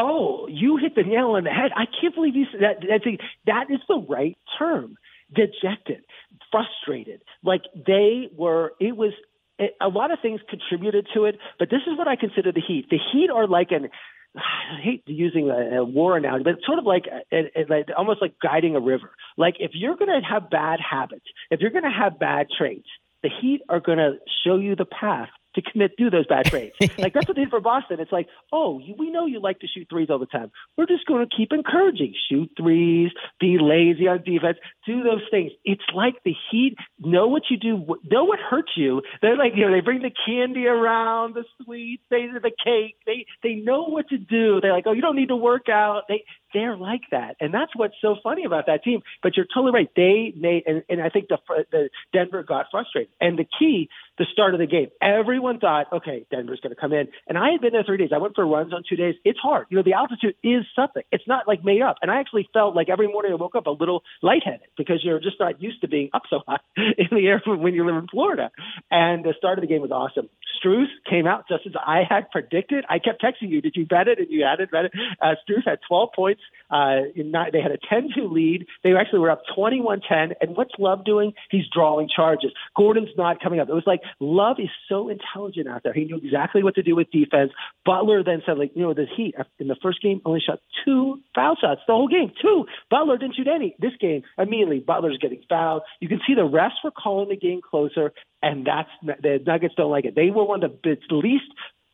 [0.00, 1.70] Oh, you hit the nail on the head.
[1.76, 2.76] I can't believe you said that.
[2.88, 4.96] That's a, that is the right term.
[5.32, 6.04] Dejected,
[6.50, 7.22] frustrated.
[7.42, 9.12] Like they were, it was,
[9.58, 12.60] it, a lot of things contributed to it, but this is what I consider the
[12.60, 12.86] Heat.
[12.90, 13.88] The Heat are like an,
[14.36, 18.20] I hate using a, a war analogy, but it's sort of like, a, like almost
[18.20, 19.12] like guiding a river.
[19.36, 22.88] Like if you're going to have bad habits, if you're going to have bad traits,
[23.22, 26.74] the Heat are going to show you the path to commit do those bad trades.
[26.98, 28.00] like that's what they did for Boston.
[28.00, 30.50] It's like, oh, you, we know you like to shoot threes all the time.
[30.76, 35.52] We're just going to keep encouraging shoot threes, be lazy on defense, do those things.
[35.64, 39.02] It's like the Heat know what you do, know what hurts you.
[39.22, 42.96] They're like, you know, they bring the candy around, the sweets, they do the cake.
[43.06, 44.60] They they know what to do.
[44.60, 46.02] They're like, oh, you don't need to work out.
[46.08, 49.02] They they're like that, and that's what's so funny about that team.
[49.22, 49.90] But you're totally right.
[49.94, 51.38] They made, and, and I think the,
[51.70, 53.10] the Denver got frustrated.
[53.20, 56.92] And the key, the start of the game, everyone thought, okay, Denver's going to come
[56.92, 57.08] in.
[57.28, 58.10] And I had been there three days.
[58.14, 59.16] I went for runs on two days.
[59.24, 59.66] It's hard.
[59.70, 61.02] You know, the altitude is something.
[61.10, 61.96] It's not like made up.
[62.00, 65.20] And I actually felt like every morning I woke up a little lightheaded because you're
[65.20, 68.06] just not used to being up so high in the air when you live in
[68.08, 68.50] Florida.
[68.90, 70.28] And the start of the game was awesome.
[70.64, 72.84] Strus came out just as I had predicted.
[72.88, 74.18] I kept texting you, did you bet it?
[74.18, 74.92] And you it, bet it.
[75.20, 76.40] Uh, Strus had 12 points.
[76.70, 78.66] Uh, not, they had a 10-2 lead.
[78.82, 80.32] They actually were up 21-10.
[80.40, 81.32] And what's Love doing?
[81.50, 82.52] He's drawing charges.
[82.76, 83.68] Gordon's not coming up.
[83.68, 85.92] It was like Love is so intelligent out there.
[85.92, 87.52] He knew exactly what to do with defense.
[87.84, 91.20] Butler then said, like, you know, the Heat in the first game only shot two
[91.34, 92.32] foul shots the whole game.
[92.40, 92.66] Two.
[92.90, 93.76] Butler didn't shoot any.
[93.78, 95.82] This game, immediately, Butler's getting fouled.
[96.00, 98.12] You can see the refs were calling the game closer,
[98.42, 100.14] and that's the Nuggets don't like it.
[100.14, 101.44] They were one of the least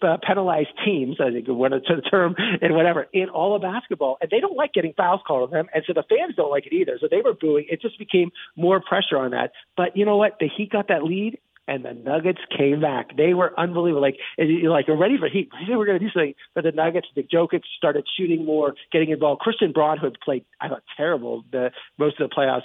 [0.03, 4.19] uh, penalized teams, I think one of the term and whatever, in all of basketball.
[4.21, 5.67] And they don't like getting fouls called on them.
[5.75, 6.99] And so the fans don't like it either.
[7.01, 7.67] So they were booing.
[7.69, 9.53] It just became more pressure on that.
[9.77, 10.37] But you know what?
[10.41, 11.39] The Heat got that lead
[11.69, 13.17] and the Nuggets came back.
[13.17, 14.03] They were unbelievable.
[14.03, 15.51] Like, you're like, you're ready for Heat.
[15.69, 16.35] We were going to do something.
[16.55, 19.41] But the Nuggets, the Jokic started shooting more, getting involved.
[19.41, 22.63] Christian Braun, who had played, I thought, terrible the most of the playoffs,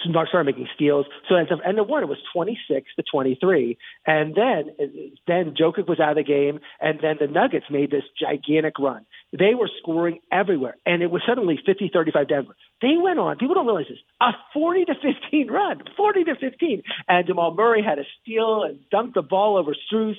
[0.00, 1.06] started making steals.
[1.28, 3.78] So at the end of one, it was 26 to 23.
[4.06, 4.70] And then,
[5.26, 6.60] then Jokic was out of the game.
[6.80, 9.06] And then the Nuggets made this gigantic run.
[9.36, 12.56] They were scoring everywhere, and it was suddenly 50-35 Denver.
[12.80, 13.36] They went on.
[13.38, 13.98] People don't realize this.
[14.20, 18.78] A 40 to 15 run, 40 to 15, and Jamal Murray had a steal and
[18.92, 20.16] dunked the ball over Strus.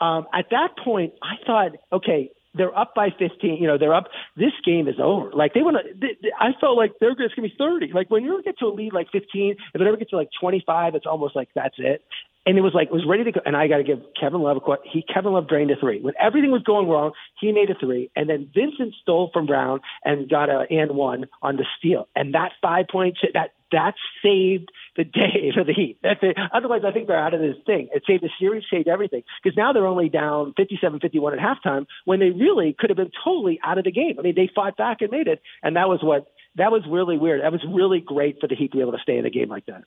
[0.00, 3.56] Um, at that point, I thought, okay, they're up by 15.
[3.56, 4.08] You know, they're up.
[4.36, 5.30] This game is over.
[5.32, 6.30] Like they want to.
[6.38, 7.92] I felt like they're just to be 30.
[7.92, 10.30] Like when you get to a lead like 15, if it ever gets to like
[10.40, 12.02] 25, it's almost like that's it.
[12.46, 13.40] And it was like it was ready to go.
[13.44, 14.80] And I got to give Kevin Love a quote.
[14.90, 17.12] He Kevin Love drained a three when everything was going wrong.
[17.38, 21.26] He made a three, and then Vincent stole from Brown and got a and one
[21.42, 22.08] on the steal.
[22.16, 25.98] And that five point that that saved the day for the Heat.
[26.02, 26.36] That's it.
[26.52, 27.88] Otherwise, I think they're out of this thing.
[27.94, 29.22] It saved the series, saved everything.
[29.42, 33.60] Because now they're only down 57-51 at halftime when they really could have been totally
[33.62, 34.16] out of the game.
[34.18, 36.26] I mean, they fought back and made it, and that was what
[36.56, 37.42] that was really weird.
[37.42, 39.48] That was really great for the Heat to be able to stay in a game
[39.48, 39.84] like that.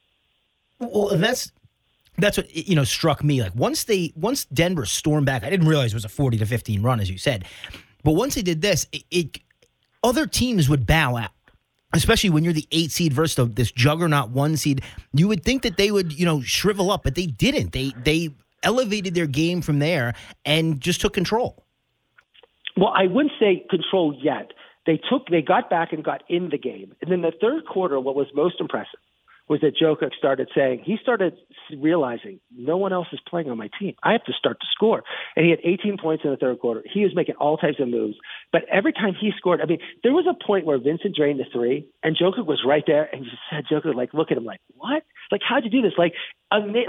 [0.79, 1.51] Well, that's
[2.17, 3.41] that's what you know struck me.
[3.41, 6.45] Like once they once Denver stormed back, I didn't realize it was a forty to
[6.45, 7.45] fifteen run, as you said.
[8.03, 9.39] But once they did this, it, it
[10.03, 11.31] other teams would bow out
[11.93, 14.81] especially when you're the eight seed versus the, this juggernaut one seed,
[15.13, 17.71] you would think that they would, you know, shrivel up, but they didn't.
[17.71, 18.29] They they
[18.63, 20.13] elevated their game from there
[20.45, 21.63] and just took control.
[22.75, 24.51] Well, I wouldn't say control yet.
[24.85, 26.95] They took they got back and got in the game.
[27.01, 28.99] And then the third quarter, what was most impressive
[29.49, 31.33] was that Jokic started saying he started
[31.77, 33.95] realizing no one else is playing on my team.
[34.01, 35.03] I have to start to score.
[35.35, 36.83] And he had 18 points in the third quarter.
[36.91, 38.15] He was making all types of moves.
[38.51, 41.45] But every time he scored, I mean, there was a point where Vincent drained the
[41.51, 44.61] three, and Jokic was right there, and just said Jokic like look at him like
[44.75, 45.03] what?
[45.31, 45.93] Like how'd you do this?
[45.97, 46.13] Like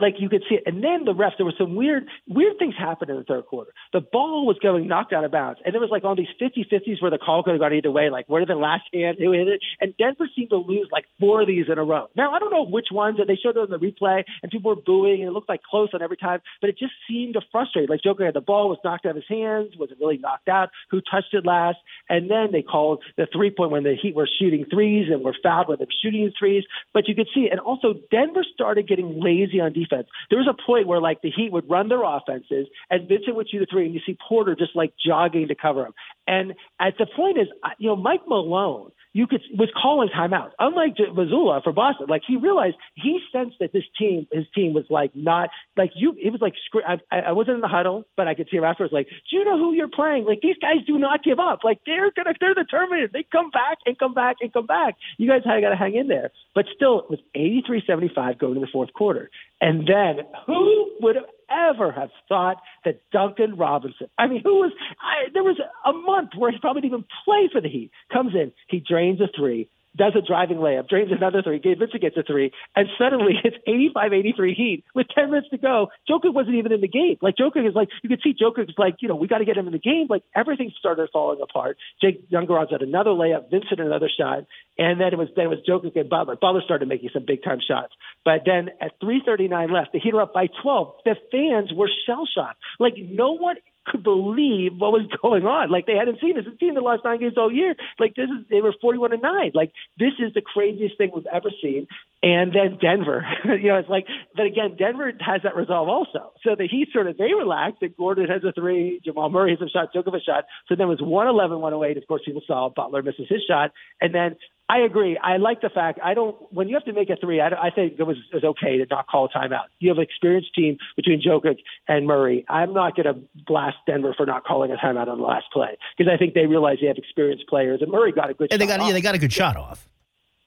[0.01, 0.65] like you could see it.
[0.67, 3.73] And then the refs, there were some weird, weird things happened in the third quarter.
[3.93, 5.61] The ball was going knocked out of bounds.
[5.65, 7.91] And there was like all these 50 50s where the call could have gone either
[7.91, 8.11] way.
[8.11, 9.61] Like, where did the last hand, who hit it?
[9.81, 12.09] And Denver seemed to lose like four of these in a row.
[12.17, 14.75] Now, I don't know which ones, and they showed them in the replay, and people
[14.75, 17.41] were booing, and it looked like close on every time, but it just seemed to
[17.53, 17.91] frustrate.
[17.91, 20.49] Like, Joker had the ball, was knocked out of his hands, was it really knocked
[20.49, 20.71] out?
[20.91, 21.79] Who touched it last?
[22.09, 25.37] And then they called the three point when the Heat were shooting threes and were
[25.43, 26.65] fouled when they were shooting threes.
[26.93, 30.67] But you could see, and also Denver started getting lazy on defense there was a
[30.67, 33.87] point where like the Heat would run their offenses and Vincent would shoot a three,
[33.87, 35.95] and you see Porter just like jogging to cover him.
[36.27, 40.51] And at the point is, uh, you know, Mike Malone you could was calling timeouts.
[40.59, 44.85] Unlike Mazzulla for Boston, like he realized he sensed that this team, his team was
[44.91, 46.17] like not like you.
[46.21, 46.55] It was like
[46.85, 48.93] I, I wasn't in the huddle, but I could see him afterwards.
[48.93, 50.25] Like, do you know who you're playing?
[50.25, 51.61] Like these guys do not give up.
[51.63, 53.11] Like they're gonna they're determined.
[53.13, 54.97] They come back and come back and come back.
[55.17, 56.33] You guys got to hang in there.
[56.53, 59.31] But still, it was 83-75 going to the fourth quarter.
[59.61, 61.17] And then who would
[61.51, 66.31] ever have thought that Duncan Robinson, I mean, who was, I, there was a month
[66.37, 69.69] where he probably didn't even play for the Heat, comes in, he drains a three,
[69.97, 73.57] does a driving layup, drains another three, Vincent gets a three, and suddenly it's
[73.97, 75.89] 85-83 Heat with 10 minutes to go.
[76.09, 77.17] Joker wasn't even in the game.
[77.21, 79.45] Like Joker is like, you could see Joker is like, you know, we got to
[79.45, 80.07] get him in the game.
[80.09, 81.79] Like everything started falling apart.
[82.01, 84.45] Jake Youngerod's had another layup, Vincent another shot,
[84.79, 86.37] and then it was then it was Joker and Butler.
[86.37, 87.93] Butler started making some big time shots,
[88.25, 90.95] but then at 3:39 left, the Heat are up by 12.
[91.05, 92.59] The fans were shell shocked.
[92.79, 93.57] Like no one
[93.87, 95.71] could believe what was going on.
[95.71, 96.45] Like they hadn't seen this.
[96.45, 97.75] The team that lost nine games all year.
[97.99, 99.53] Like this is they were forty one and nine.
[99.55, 101.87] Like this is the craziest thing we've ever seen.
[102.23, 106.33] And then Denver, you know, it's like but again, Denver has that resolve also.
[106.43, 109.61] So the Heat sort of they relaxed That Gordon has a three, Jamal Murray has
[109.61, 110.45] a shot, took a shot.
[110.69, 111.97] So then it was 111, 108.
[111.97, 113.73] Of course, people saw Butler misses his shot.
[114.01, 114.37] And then
[114.69, 115.19] I agree.
[115.19, 116.37] I like the fact I don't.
[116.51, 118.79] When you have to make a three, I, I think it was, it was okay
[118.79, 119.65] to not call a timeout.
[119.79, 122.47] You have an experienced team between Jokic and Murray.
[122.49, 125.77] I'm not going to blast Denver for not calling a timeout on the last play
[125.99, 128.53] because I think they realize they have experienced players, and Murray got a good.
[128.53, 128.87] And they got off.
[128.87, 129.87] yeah, they got a good shot off.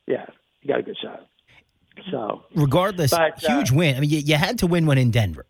[0.07, 0.25] Yeah,
[0.61, 1.27] he got a good shot.
[2.09, 3.97] So regardless, but, uh, huge win.
[3.97, 5.45] I mean, you, you had to win one in Denver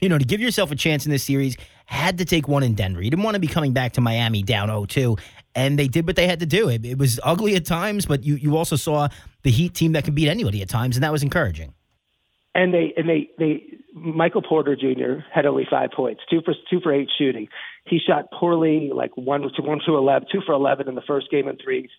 [0.00, 1.56] you know, to give yourself a chance in this series,
[1.86, 3.02] had to take one in Denver.
[3.02, 5.18] You didn't want to be coming back to Miami down 0-2,
[5.54, 6.68] and they did what they had to do.
[6.68, 9.08] It, it was ugly at times, but you you also saw
[9.42, 11.74] the Heat team that can beat anybody at times, and that was encouraging.
[12.54, 15.24] And they and they they Michael Porter Jr.
[15.32, 17.48] had only five points, two for two for eight shooting.
[17.84, 21.30] He shot poorly, like one to one to eleven, two for eleven in the first
[21.30, 21.90] game and threes.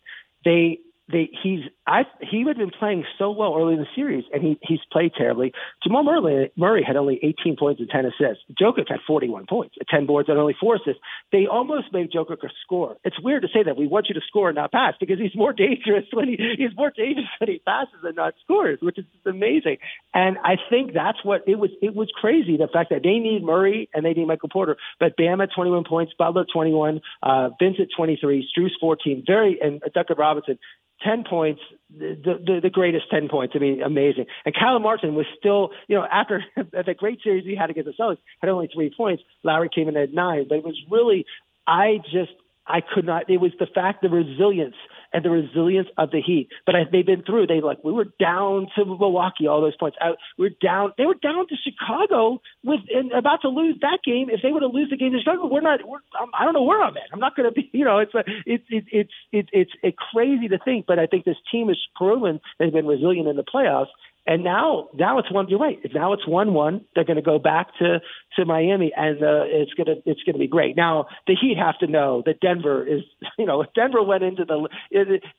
[0.43, 0.79] They
[1.11, 4.57] they he's I he had been playing so well early in the series, and he
[4.61, 5.53] he's played terribly.
[5.83, 8.43] Jamal Murray, Murray had only 18 points and 10 assists.
[8.59, 11.01] Jokic had 41 points, 10 boards, and only four assists.
[11.31, 12.97] They almost made Jokic score.
[13.03, 15.35] It's weird to say that we want you to score and not pass because he's
[15.35, 19.05] more dangerous when he he's more dangerous when he passes and not scores, which is
[19.25, 19.77] amazing.
[20.13, 21.71] And I think that's what it was.
[21.81, 25.15] It was crazy the fact that they need Murray and they need Michael Porter, but
[25.17, 30.17] Bam at 21 points, Butler 21, uh, Vince at 23, Strus 14, very and Duncan
[30.17, 30.57] Robinson
[31.03, 33.53] 10 points, the, the, the greatest 10 points.
[33.55, 34.25] I mean, amazing.
[34.45, 38.03] And Caleb Martin was still, you know, after the great series he had against the
[38.03, 39.23] Celtics, had only three points.
[39.43, 41.25] Lowry came in at nine, but it was really,
[41.67, 42.31] I just,
[42.67, 43.29] I could not.
[43.29, 44.75] It was the fact, the resilience
[45.13, 46.49] and the resilience of the Heat.
[46.65, 47.47] But I, they've been through.
[47.47, 49.97] They like we were down to Milwaukee, all those points.
[49.99, 50.93] I, we were down.
[50.97, 54.29] They were down to Chicago with and about to lose that game.
[54.29, 55.79] If they were to lose the game to Chicago, we're not.
[55.87, 55.99] We're,
[56.33, 57.09] I don't know where I'm at.
[57.13, 57.69] I'm not going to be.
[57.81, 60.85] You know, it's a, it's it, it's it, it's it's crazy to think.
[60.85, 63.87] But I think this team has proven they've been resilient in the playoffs.
[64.27, 65.49] And now, now it's one.
[65.49, 65.79] You're right.
[65.93, 66.85] Now it's one-one.
[66.93, 67.99] They're going to go back to
[68.37, 70.77] to Miami, and uh, it's gonna it's gonna be great.
[70.77, 73.01] Now the Heat have to know that Denver is.
[73.39, 74.67] You know, if Denver went into the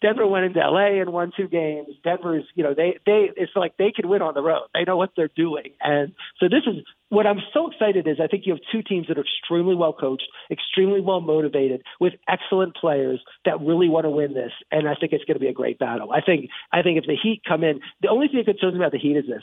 [0.01, 1.01] Denver went into L.A.
[1.01, 1.89] and won two games.
[2.03, 2.45] Denver's.
[2.55, 4.66] You know, they they it's like they can win on the road.
[4.74, 8.26] They know what they're doing, and so this is what I'm so excited is I
[8.26, 12.74] think you have two teams that are extremely well coached, extremely well motivated, with excellent
[12.74, 15.53] players that really want to win this, and I think it's going to be a
[15.53, 16.11] great battle.
[16.11, 18.81] I think I think if the Heat come in, the only thing that concerns me
[18.81, 19.43] about the Heat is this: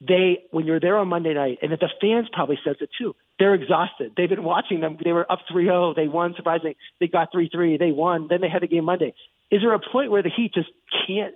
[0.00, 3.14] they when you're there on Monday night, and that the fans probably says it too.
[3.38, 4.12] They're exhausted.
[4.16, 4.98] They've been watching them.
[5.02, 5.94] They were up 3-0.
[5.94, 6.34] They won.
[6.36, 7.78] Surprisingly, they got 3-3.
[7.78, 8.28] They won.
[8.28, 9.14] Then they had the game Monday.
[9.50, 10.70] Is there a point where the Heat just
[11.06, 11.34] can't?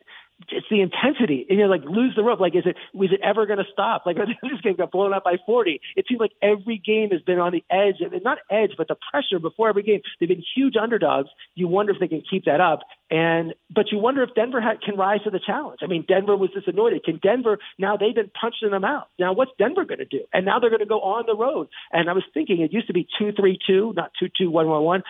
[0.49, 2.41] it's the intensity, and you're like lose the rope.
[2.41, 4.05] Like, is it was it ever going to stop?
[4.07, 5.81] Like, this game got blown up by 40.
[5.97, 8.97] It seems like every game has been on the edge, and not edge, but the
[9.11, 10.01] pressure before every game.
[10.18, 11.29] They've been huge underdogs.
[11.55, 14.78] You wonder if they can keep that up, and but you wonder if Denver ha-
[14.84, 15.80] can rise to the challenge.
[15.82, 17.04] I mean, Denver was disanointed.
[17.04, 17.96] Can Denver now?
[17.96, 19.08] They've been punching them out.
[19.18, 20.20] Now, what's Denver going to do?
[20.32, 21.68] And now they're going to go on the road.
[21.92, 24.68] And I was thinking it used to be two three two, not two two one
[24.68, 25.02] one one.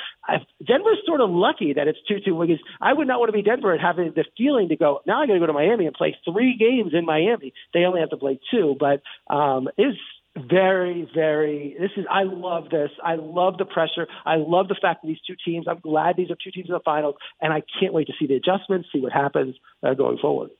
[0.66, 3.42] Denver's sort of lucky that it's two two because I would not want to be
[3.42, 5.22] Denver and having the feeling to go now.
[5.22, 7.52] I got to go to Miami and play three games in Miami.
[7.74, 9.94] They only have to play two, but um, is
[10.36, 11.76] very, very.
[11.78, 12.06] This is.
[12.10, 12.90] I love this.
[13.02, 14.06] I love the pressure.
[14.24, 15.66] I love the fact that these two teams.
[15.68, 18.26] I'm glad these are two teams in the finals, and I can't wait to see
[18.26, 20.50] the adjustments, see what happens uh, going forward.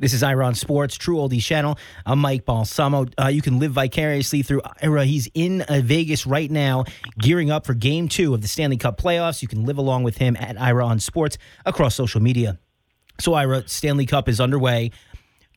[0.00, 1.78] This is Ira on Sports, True Oldies Channel.
[2.04, 3.06] I'm Mike Balsamo.
[3.16, 5.04] Uh, you can live vicariously through Ira.
[5.04, 6.84] He's in uh, Vegas right now,
[7.20, 9.42] gearing up for Game Two of the Stanley Cup playoffs.
[9.42, 12.58] You can live along with him at Ira on Sports across social media.
[13.20, 14.90] So, Ira, Stanley Cup is underway.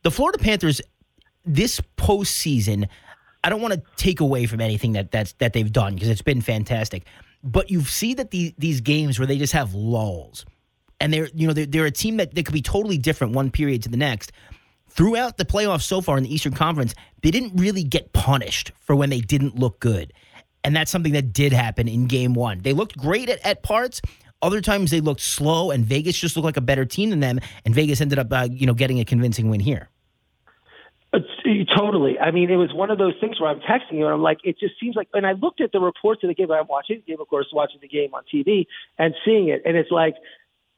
[0.04, 0.80] The Florida Panthers,
[1.44, 2.88] this postseason,
[3.46, 6.20] I don't want to take away from anything that that's, that they've done because it's
[6.20, 7.06] been fantastic.
[7.44, 10.44] But you see that the, these games where they just have lulls,
[10.98, 13.52] and they're you know they're, they're a team that, that could be totally different one
[13.52, 14.32] period to the next.
[14.88, 16.92] Throughout the playoffs so far in the Eastern Conference,
[17.22, 20.12] they didn't really get punished for when they didn't look good.
[20.64, 22.62] And that's something that did happen in game one.
[22.62, 24.02] They looked great at, at parts,
[24.42, 27.38] other times they looked slow, and Vegas just looked like a better team than them,
[27.64, 29.88] and Vegas ended up, uh, you know, getting a convincing win here.
[31.16, 31.20] Uh,
[31.76, 32.18] totally.
[32.18, 34.38] I mean, it was one of those things where I'm texting you and I'm like,
[34.44, 36.50] it just seems like, and I looked at the reports of the game.
[36.50, 38.66] I'm watching the game, of course, watching the game on TV
[38.98, 40.14] and seeing it, and it's like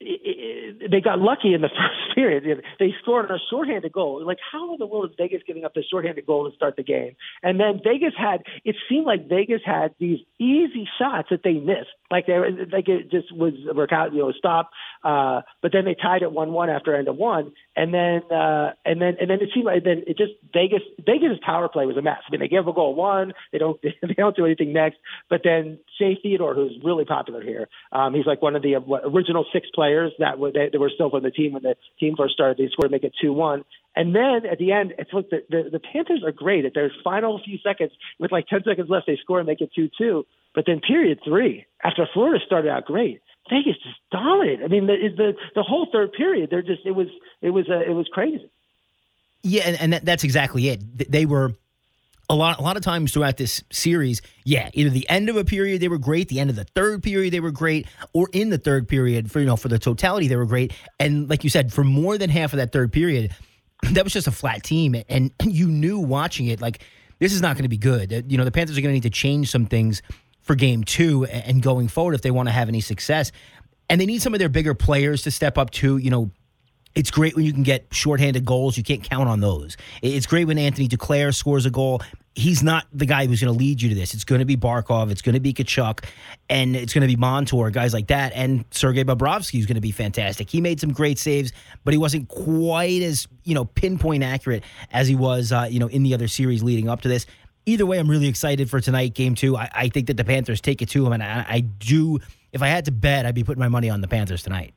[0.01, 2.63] they got lucky in the first period.
[2.79, 4.25] They scored a shorthanded goal.
[4.25, 6.83] Like, how in the world is Vegas giving up the shorthanded goal to start the
[6.83, 7.17] game?
[7.43, 11.91] And then Vegas had, it seemed like Vegas had these easy shots that they missed.
[12.11, 12.39] Like they,
[12.73, 14.71] like it just was work out, you know, stop.
[15.05, 19.01] Uh, but then they tied it one-one after end of one, and then uh, and
[19.01, 22.03] then and then it seemed like then it just Vegas Vegas' power play was a
[22.03, 22.19] mess.
[22.27, 24.97] I mean, they give a goal one, they don't they don't do anything next.
[25.29, 28.81] But then Shea Theodore, who's really popular here, um, he's like one of the uh,
[28.81, 32.15] original six players that were they, they were still on the team when the team
[32.17, 32.57] first started.
[32.57, 33.65] They scored to make it two-one.
[33.97, 36.93] And then at the end, it's look the, the the Panthers are great at their
[37.03, 39.07] final few seconds with like ten seconds left.
[39.07, 40.25] They score and make it two-two.
[40.55, 43.21] But then period three, after Florida started out great,
[43.51, 44.65] Vegas just dominated.
[44.65, 47.09] I mean, the the the whole third period, they're just it was
[47.43, 48.49] it was uh, it was crazy.
[49.43, 51.11] Yeah, and, and that, that's exactly it.
[51.11, 51.55] They were
[52.29, 55.45] a lot a lot of times throughout this series, yeah, either the end of a
[55.45, 58.51] period they were great, the end of the third period they were great, or in
[58.51, 60.73] the third period for you know for the totality they were great.
[61.01, 63.35] And like you said, for more than half of that third period,
[63.93, 66.83] that was just a flat team, and you knew watching it like
[67.19, 68.31] this is not going to be good.
[68.31, 70.03] You know, the Panthers are going to need to change some things
[70.41, 73.33] for game two and going forward if they want to have any success.
[73.91, 75.97] And they need some of their bigger players to step up too.
[75.97, 76.31] You know,
[76.95, 78.77] it's great when you can get shorthanded goals.
[78.77, 79.77] You can't count on those.
[80.03, 82.03] It's great when Anthony Duclair scores a goal.
[82.35, 84.15] He's not the guy who's going to lead you to this.
[84.15, 85.11] It's going to be Barkov.
[85.11, 86.05] It's going to be Tkachuk.
[86.49, 88.33] And it's going to be Montour, guys like that.
[88.35, 90.49] And Sergei Bobrovsky is going to be fantastic.
[90.49, 91.53] He made some great saves,
[91.85, 94.63] but he wasn't quite as, you know, pinpoint accurate
[94.93, 97.27] as he was, uh, you know, in the other series leading up to this
[97.69, 99.57] either way, I'm really excited for tonight, game two.
[99.57, 102.19] I, I think that the Panthers take it to them, and I, I do.
[102.51, 104.73] If I had to bet, I'd be putting my money on the Panthers tonight.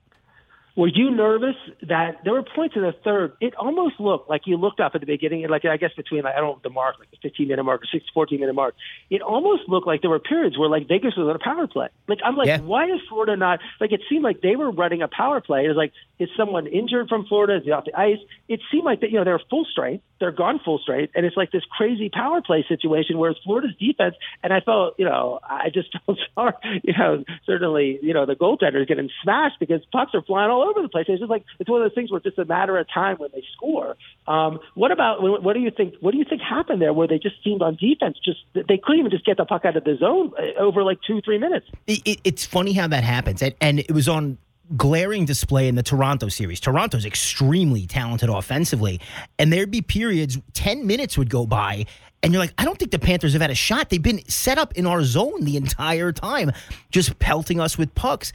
[0.75, 1.55] Were you nervous
[1.87, 3.33] that there were points in the third?
[3.41, 6.23] It almost looked like you looked up at the beginning, and like I guess between
[6.23, 8.53] like, I don't know the mark, like the 15 minute mark or 6, 14 minute
[8.53, 8.75] mark.
[9.09, 11.89] It almost looked like there were periods where like Vegas was on a power play.
[12.07, 12.61] Like I'm like, yeah.
[12.61, 13.59] why is Florida not?
[13.81, 15.65] Like it seemed like they were running a power play.
[15.65, 17.57] It was like Is someone injured from Florida?
[17.57, 18.19] Is he off the ice?
[18.47, 19.11] It seemed like that.
[19.11, 20.05] You know, they're full strength.
[20.19, 23.75] They're gone full strength, and it's like this crazy power play situation where it's Florida's
[23.77, 24.15] defense.
[24.43, 26.53] And I felt, you know, I just felt sorry.
[26.83, 30.60] You know, certainly, you know, the goaltender is getting smashed because pucks are flying all
[30.69, 31.05] over the place.
[31.07, 33.17] It's just like it's one of those things where it's just a matter of time
[33.17, 33.95] when they score.
[34.27, 35.95] Um, what about what do you think?
[35.99, 36.93] What do you think happened there?
[36.93, 39.75] Where they just seemed on defense, just they couldn't even just get the puck out
[39.75, 41.67] of the zone uh, over like two, three minutes.
[41.87, 44.37] It, it, it's funny how that happens, and, and it was on
[44.77, 46.59] glaring display in the Toronto series.
[46.59, 48.99] Toronto's extremely talented offensively,
[49.37, 51.85] and there'd be periods, 10 minutes would go by,
[52.23, 53.89] and you're like, I don't think the Panthers have had a shot.
[53.89, 56.51] They've been set up in our zone the entire time,
[56.91, 58.31] just pelting us with pucks.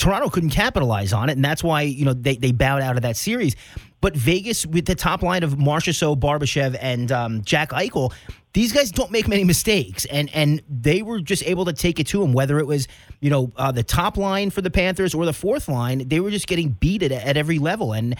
[0.00, 3.02] Toronto couldn't capitalize on it, and that's why, you know, they, they bowed out of
[3.02, 3.54] that series.
[4.00, 8.12] But Vegas, with the top line of Marchessault, Barbashev, and um, Jack Eichel,
[8.54, 12.06] these guys don't make many mistakes, and and they were just able to take it
[12.08, 12.32] to them.
[12.32, 12.88] Whether it was
[13.20, 16.30] you know uh, the top line for the Panthers or the fourth line, they were
[16.30, 17.92] just getting beat at, at every level.
[17.92, 18.16] And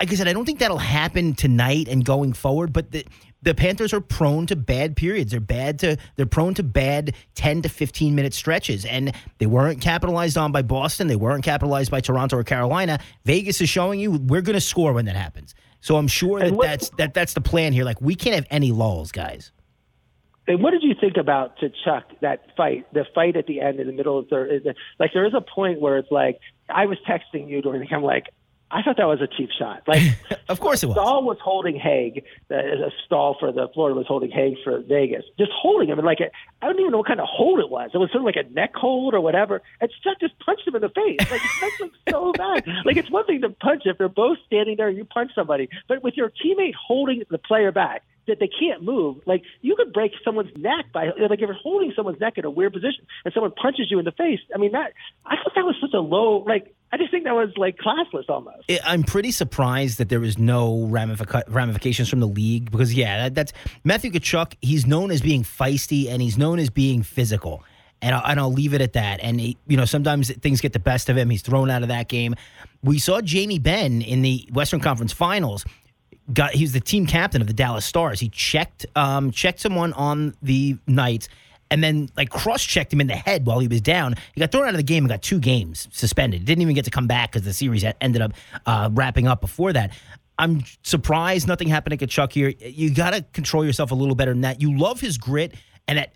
[0.00, 2.72] like I said, I don't think that'll happen tonight and going forward.
[2.72, 3.06] But the
[3.42, 5.30] the Panthers are prone to bad periods.
[5.30, 9.80] They're bad to they're prone to bad ten to fifteen minute stretches, and they weren't
[9.80, 11.06] capitalized on by Boston.
[11.06, 12.98] They weren't capitalized by Toronto or Carolina.
[13.24, 15.54] Vegas is showing you we're going to score when that happens.
[15.80, 17.84] So I'm sure that what, that's that that's the plan here.
[17.84, 19.52] Like we can't have any lulls, guys.
[20.46, 23.80] And what did you think about to Chuck that fight, the fight at the end
[23.80, 25.12] in the middle of the like?
[25.14, 26.38] There is a point where it's like
[26.68, 28.26] I was texting you during the game, like
[28.74, 29.84] I thought that was a cheap shot.
[29.86, 30.02] Like,
[30.48, 30.96] of course it was.
[30.96, 32.24] Staal was holding Hague.
[32.50, 35.24] Uh, a Staal for the Florida was holding Hague for Vegas.
[35.38, 36.18] Just holding him, and like
[36.60, 37.90] I don't even know what kind of hold it was.
[37.94, 39.62] It was sort of like a neck hold or whatever.
[39.80, 41.20] And Chuck just punched him in the face.
[41.30, 42.66] Like it looks so bad.
[42.84, 46.02] Like it's one thing to punch if they're both standing there, you punch somebody, but
[46.02, 49.18] with your teammate holding the player back that they can't move.
[49.26, 52.50] Like you could break someone's neck by like if you're holding someone's neck in a
[52.50, 54.40] weird position and someone punches you in the face.
[54.54, 54.92] I mean that
[55.24, 58.28] I thought that was such a low like I just think that was like classless
[58.28, 58.70] almost.
[58.84, 63.52] I'm pretty surprised that there was no ramifications from the league because yeah, that, that's
[63.82, 64.54] Matthew Tkachuk.
[64.62, 67.64] He's known as being feisty and he's known as being physical.
[68.00, 69.18] And I'll, and I'll leave it at that.
[69.22, 71.30] And he, you know, sometimes things get the best of him.
[71.30, 72.34] He's thrown out of that game.
[72.82, 75.64] We saw Jamie Benn in the Western Conference Finals
[76.32, 78.20] got he was the team captain of the Dallas Stars.
[78.20, 81.28] He checked um, checked someone on the night
[81.70, 84.14] and then like cross checked him in the head while he was down.
[84.34, 86.44] He got thrown out of the game and got two games suspended.
[86.44, 88.32] Didn't even get to come back because the series ended up
[88.66, 89.92] uh, wrapping up before that.
[90.38, 92.48] I'm surprised nothing happened to Tkachuk here.
[92.60, 94.60] You got to control yourself a little better than that.
[94.60, 95.54] You love his grit
[95.86, 96.12] and that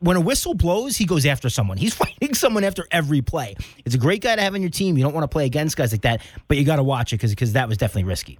[0.00, 1.78] when a whistle blows, he goes after someone.
[1.78, 3.54] He's fighting someone after every play.
[3.84, 4.96] It's a great guy to have on your team.
[4.96, 7.20] You don't want to play against guys like that, but you got to watch it
[7.20, 8.38] because that was definitely risky.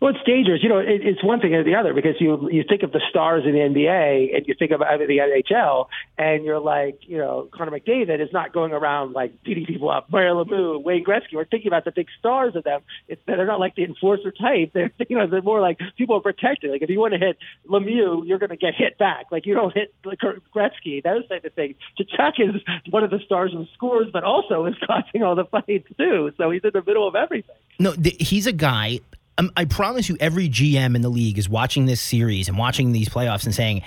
[0.00, 0.62] Well, it's dangerous.
[0.62, 3.00] You know, it, it's one thing or the other because you you think of the
[3.08, 5.86] stars in the NBA and you think of uh, the NHL,
[6.18, 10.10] and you're like, you know, Connor McDavid is not going around like beating people up.
[10.10, 11.34] Mario Lemieux, Wayne Gretzky.
[11.34, 12.80] We're thinking about the big stars of them.
[13.08, 14.72] It's, that they're not like the enforcer type.
[14.74, 16.70] They're you know they're more like people are protected.
[16.70, 17.38] Like if you want to hit
[17.68, 19.26] Lemieux, you're going to get hit back.
[19.30, 21.02] Like you don't hit Gretzky.
[21.02, 21.76] Those type of things.
[21.98, 25.88] Tkachuk is one of the stars who scores, but also is causing all the fights
[25.96, 26.32] too.
[26.36, 27.56] So he's in the middle of everything.
[27.78, 29.00] No, th- he's a guy
[29.38, 32.92] um, I promise you, every GM in the league is watching this series and watching
[32.92, 33.82] these playoffs and saying,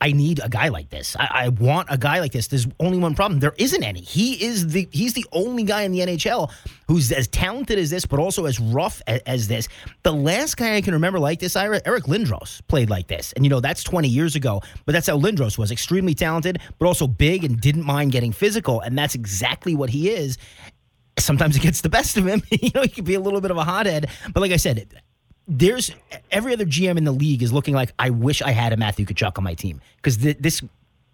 [0.00, 1.14] I need a guy like this.
[1.16, 2.48] I, I, want a guy like this.
[2.48, 3.38] There's only one problem.
[3.38, 4.00] There isn't any.
[4.00, 6.50] He is the he's the only guy in the NHL
[6.88, 9.68] who's as talented as this, but also as rough as, as this.
[10.02, 13.48] The last guy I can remember like this, Eric Lindros played like this, and you
[13.48, 14.60] know that's 20 years ago.
[14.86, 15.70] But that's how Lindros was.
[15.70, 20.10] Extremely talented, but also big and didn't mind getting physical, and that's exactly what he
[20.10, 20.36] is
[21.18, 22.42] sometimes it gets the best of him.
[22.50, 24.08] you know, he can be a little bit of a hothead.
[24.32, 24.88] But like I said,
[25.48, 25.90] there's
[26.30, 29.06] every other GM in the league is looking like I wish I had a Matthew
[29.06, 30.62] Tkachuk on my team because th- this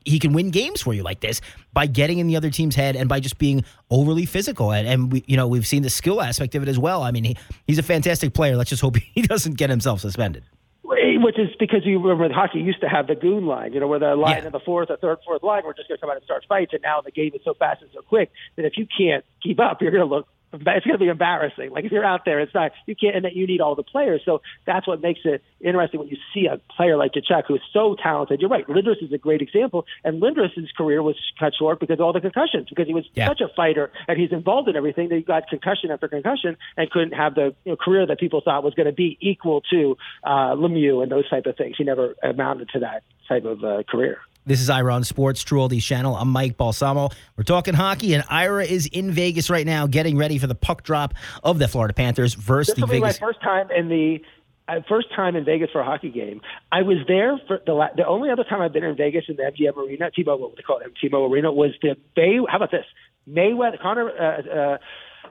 [0.05, 1.41] he can win games for you like this
[1.73, 5.13] by getting in the other team's head and by just being overly physical and, and
[5.13, 7.03] we you know we've seen the skill aspect of it as well.
[7.03, 7.37] I mean he,
[7.67, 8.57] he's a fantastic player.
[8.57, 10.45] Let's just hope he doesn't get himself suspended
[10.89, 13.99] which is because you remember hockey used to have the goon line, you know, where
[13.99, 14.47] the line yeah.
[14.47, 16.45] in the fourth or third, fourth line were just going to come out and start
[16.49, 19.25] fights, and now the game is so fast and so quick that if you can't
[19.43, 21.71] keep up, you're going to look it's going to be embarrassing.
[21.71, 23.83] Like if you're out there, it's not you can't, and that you need all the
[23.83, 24.23] players.
[24.25, 27.61] So that's what makes it interesting when you see a player like Tkachuk who is
[27.73, 28.41] so talented.
[28.41, 28.67] You're right.
[28.67, 32.21] Lindros is a great example, and Lindros's career was cut short because of all the
[32.21, 32.69] concussions.
[32.69, 33.29] Because he was yeah.
[33.29, 36.91] such a fighter and he's involved in everything that he got concussion after concussion and
[36.91, 39.97] couldn't have the you know, career that people thought was going to be equal to
[40.25, 41.77] uh, Lemieux and those type of things.
[41.77, 44.19] He never amounted to that type of uh, career.
[44.49, 46.17] This is Ira on Sports, True Oldies Channel.
[46.17, 47.11] I'm Mike Balsamo.
[47.37, 50.85] We're talking hockey, and Ira is in Vegas right now, getting ready for the puck
[50.85, 51.13] drop
[51.45, 53.21] of the Florida Panthers versus this the Vegas.
[53.21, 54.25] my first time in the
[54.67, 56.41] uh, first time in Vegas for a hockey game.
[56.73, 59.37] I was there for the la- the only other time I've been in Vegas in
[59.37, 62.39] the MGM Arena, T-Mobile, what they call it, T-Mobile Arena, was the Bay.
[62.49, 62.87] How about this?
[63.29, 64.11] Mayweather, Conor.
[64.11, 64.79] Uh,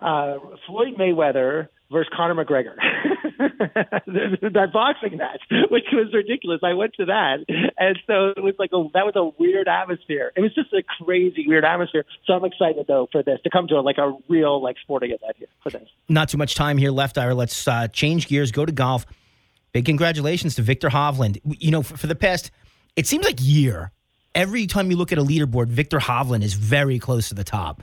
[0.03, 2.75] uh, uh, Floyd Mayweather versus Conor McGregor.
[3.37, 6.59] that boxing match, which was ridiculous.
[6.63, 7.45] I went to that,
[7.77, 10.31] and so it was like a that was a weird atmosphere.
[10.35, 12.05] It was just a crazy weird atmosphere.
[12.25, 15.11] So I'm excited though for this to come to a, like a real like sporting
[15.11, 15.87] event here for this.
[16.09, 17.35] Not too much time here left, Ira.
[17.35, 18.51] Let's uh, change gears.
[18.51, 19.05] Go to golf.
[19.73, 21.39] Big congratulations to Viktor Hovland.
[21.43, 22.51] You know, for, for the past,
[22.95, 23.91] it seems like year.
[24.33, 27.81] Every time you look at a leaderboard, Viktor Hovland is very close to the top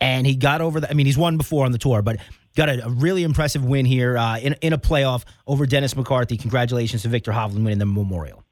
[0.00, 0.90] and he got over the.
[0.90, 2.18] I mean, he's won before on the tour, but
[2.56, 6.36] got a, a really impressive win here uh, in in a playoff over Dennis McCarthy.
[6.36, 8.42] Congratulations to Viktor Hovland winning the Memorial.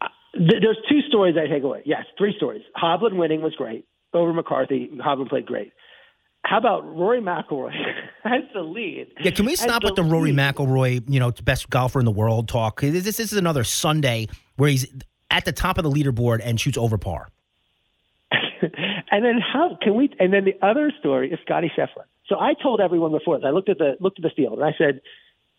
[0.00, 1.82] Uh, there's two stories I take away.
[1.84, 2.62] Yes, three stories.
[2.80, 4.88] Hovland winning was great over McCarthy.
[5.04, 5.72] Hovland played great.
[6.44, 7.72] How about Rory McIlroy
[8.22, 9.08] has the lead?
[9.20, 12.12] Yeah, can we stop with the, the Rory McIlroy, you know, best golfer in the
[12.12, 12.80] world talk?
[12.80, 14.86] This, this is another Sunday where he's
[15.32, 17.28] at the top of the leaderboard and shoots over par.
[18.30, 20.08] and then how can we?
[20.20, 22.04] And then the other story is Scotty Scheffler.
[22.28, 24.64] So I told everyone before that I looked at the looked at the field and
[24.64, 25.00] I said,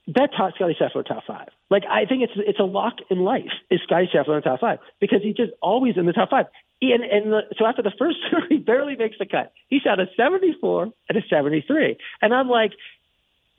[0.08, 1.50] bet top Scotty Scheffler top five.
[1.70, 4.60] Like I think it's it's a lock in life is Scotty Scheffler in the top
[4.60, 6.46] five because he's just always in the top five.
[6.80, 8.18] And, and the, so after the first
[8.50, 9.52] he barely makes the cut.
[9.68, 12.74] He shot a 74 and a 73, and I'm like,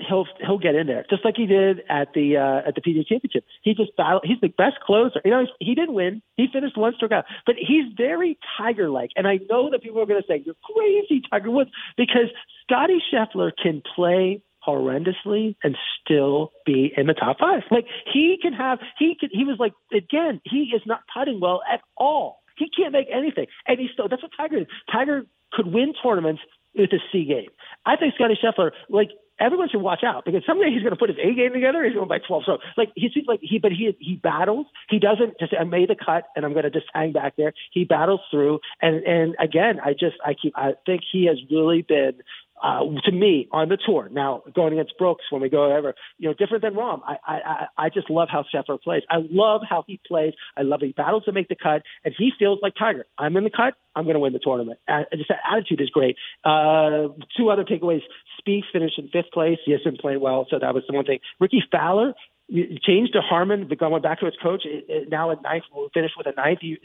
[0.00, 3.06] he'll he'll get in there just like he did at the uh, at the PGA
[3.06, 3.44] Championship.
[3.62, 4.22] He just battled.
[4.24, 5.20] He's the best closer.
[5.24, 6.22] You know, he didn't win.
[6.36, 9.10] He finished one stroke out, but he's very Tiger like.
[9.16, 12.30] And I know that people are going to say you're crazy, Tiger Woods, because
[12.64, 17.62] Scotty Scheffler can play horrendously and still be in the top five.
[17.70, 18.78] Like he can have.
[18.98, 19.30] He can.
[19.32, 20.40] He was like again.
[20.44, 22.42] He is not putting well at all.
[22.56, 24.08] He can't make anything, and he's still.
[24.08, 24.66] That's what Tiger is.
[24.90, 25.22] Tiger
[25.52, 26.42] could win tournaments
[26.74, 27.48] with his C game.
[27.86, 29.10] I think Scotty Scheffler, like
[29.40, 31.84] everyone should watch out because someday he's going to put his A game together.
[31.84, 32.44] He's going by 12.
[32.46, 34.66] So like he seems like he, but he he battles.
[34.88, 37.52] He doesn't just I made the cut and I'm going to just hang back there.
[37.72, 38.60] He battles through.
[38.80, 42.14] And and again, I just I keep I think he has really been
[42.62, 44.08] uh, to me on the tour.
[44.10, 47.00] Now going against Brooks when we go ever, you know, different than Rahm.
[47.06, 49.02] I I I just love how Scheffler plays.
[49.10, 50.34] I love how he plays.
[50.56, 53.06] I love he battles to make the cut, and he feels like Tiger.
[53.18, 53.74] I'm in the cut.
[53.94, 54.78] I'm going to win the tournament.
[54.86, 56.16] Uh, just that attitude is great.
[56.44, 58.02] Uh, two other takeaways.
[58.40, 59.58] Spieth finished in fifth place.
[59.64, 61.18] He has been playing well, so that was the one thing.
[61.40, 62.14] Rickie Fowler
[62.50, 64.62] changed to Harmon, going back to his coach.
[64.64, 66.60] It, it, now at ninth, we'll finish with a ninth.
[66.62, 66.78] He,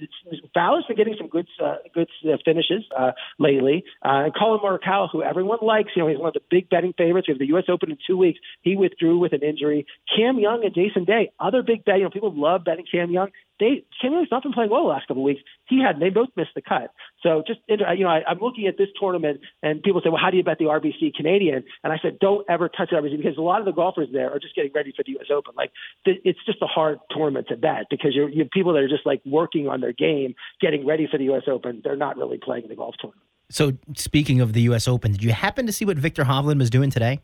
[0.54, 3.84] Fowler's been getting some good uh, good uh, finishes uh, lately.
[4.04, 6.94] Uh, and Collin Morikawa, who everyone likes, you know, he's one of the big betting
[6.98, 7.28] favorites.
[7.28, 7.66] We have the U.S.
[7.70, 8.40] Open in two weeks.
[8.62, 9.86] He withdrew with an injury.
[10.14, 11.98] Cam Young and Jason Day, other big bet.
[11.98, 13.30] You know, people love betting Cam Young.
[13.60, 15.42] They Young's not been playing well the last couple of weeks.
[15.68, 16.92] He had they both missed the cut.
[17.22, 20.30] So just you know, I, I'm looking at this tournament, and people say, well, how
[20.30, 21.64] do you bet the RBC Canadian?
[21.84, 24.32] And I said, don't ever touch the RBC because a lot of the golfers there
[24.32, 25.28] are just getting ready for the U.S.
[25.32, 25.54] Open.
[25.56, 25.72] Like
[26.06, 29.06] it's just a hard tournament to bet because you're you have people that are just
[29.06, 31.44] like working on their game, getting ready for the U.S.
[31.48, 31.82] Open.
[31.84, 33.24] They're not really playing the golf tournament.
[33.50, 34.88] So speaking of the U.S.
[34.88, 37.22] Open, did you happen to see what Viktor Hovland was doing today?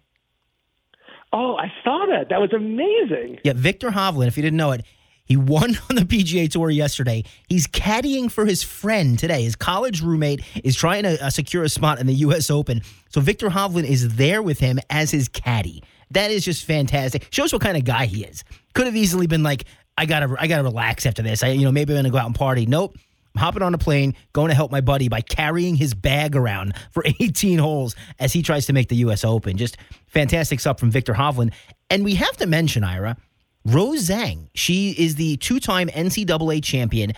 [1.32, 2.30] Oh, I saw that.
[2.30, 3.40] That was amazing.
[3.44, 4.84] Yeah, Viktor Hovland, if you didn't know it,
[5.30, 7.24] he won on the PGA Tour yesterday.
[7.48, 9.44] He's caddying for his friend today.
[9.44, 12.50] His college roommate is trying to uh, secure a spot in the U.S.
[12.50, 12.82] Open.
[13.10, 15.84] So Viktor Hovland is there with him as his caddy.
[16.12, 17.28] That is just fantastic.
[17.30, 18.44] Shows what kind of guy he is.
[18.74, 19.66] Could have easily been like,
[19.98, 21.44] I gotta, I gotta relax after this.
[21.44, 22.66] I, you know, maybe I'm gonna go out and party.
[22.66, 22.98] Nope.
[23.36, 26.74] I'm hopping on a plane, going to help my buddy by carrying his bag around
[26.90, 29.24] for 18 holes as he tries to make the U.S.
[29.24, 29.56] Open.
[29.56, 29.78] Just
[30.08, 31.54] fantastic stuff from Viktor Hovland.
[31.92, 33.18] And we have to mention, Ira,
[33.66, 34.47] Rose Zhang.
[34.53, 37.14] She is the two time NCAA champion.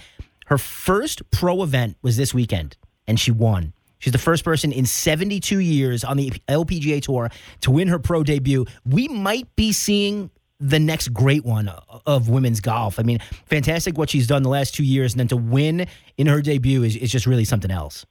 [0.48, 2.78] Her first pro event was this weekend,
[3.08, 3.74] and she won.
[4.00, 7.30] She's the first person in 72 years on the LPGA Tour
[7.62, 8.66] to win her pro debut.
[8.84, 11.70] We might be seeing the next great one
[12.06, 13.00] of women's golf.
[13.00, 15.88] I mean, fantastic what she's done the last two years, and then to win
[16.18, 18.06] in her debut is, is just really something else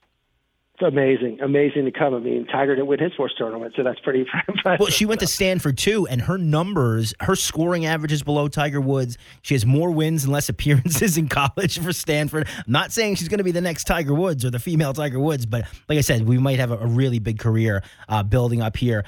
[0.81, 2.13] amazing, amazing to come.
[2.13, 4.79] I mean, Tiger didn't win his first tournament, so that's pretty impressive.
[4.79, 8.81] Well, she went to Stanford too, and her numbers, her scoring average is below Tiger
[8.81, 9.17] Woods.
[9.41, 12.47] She has more wins and less appearances in college for Stanford.
[12.57, 15.19] I'm not saying she's going to be the next Tiger Woods or the female Tiger
[15.19, 18.61] Woods, but like I said, we might have a, a really big career uh, building
[18.61, 19.05] up here.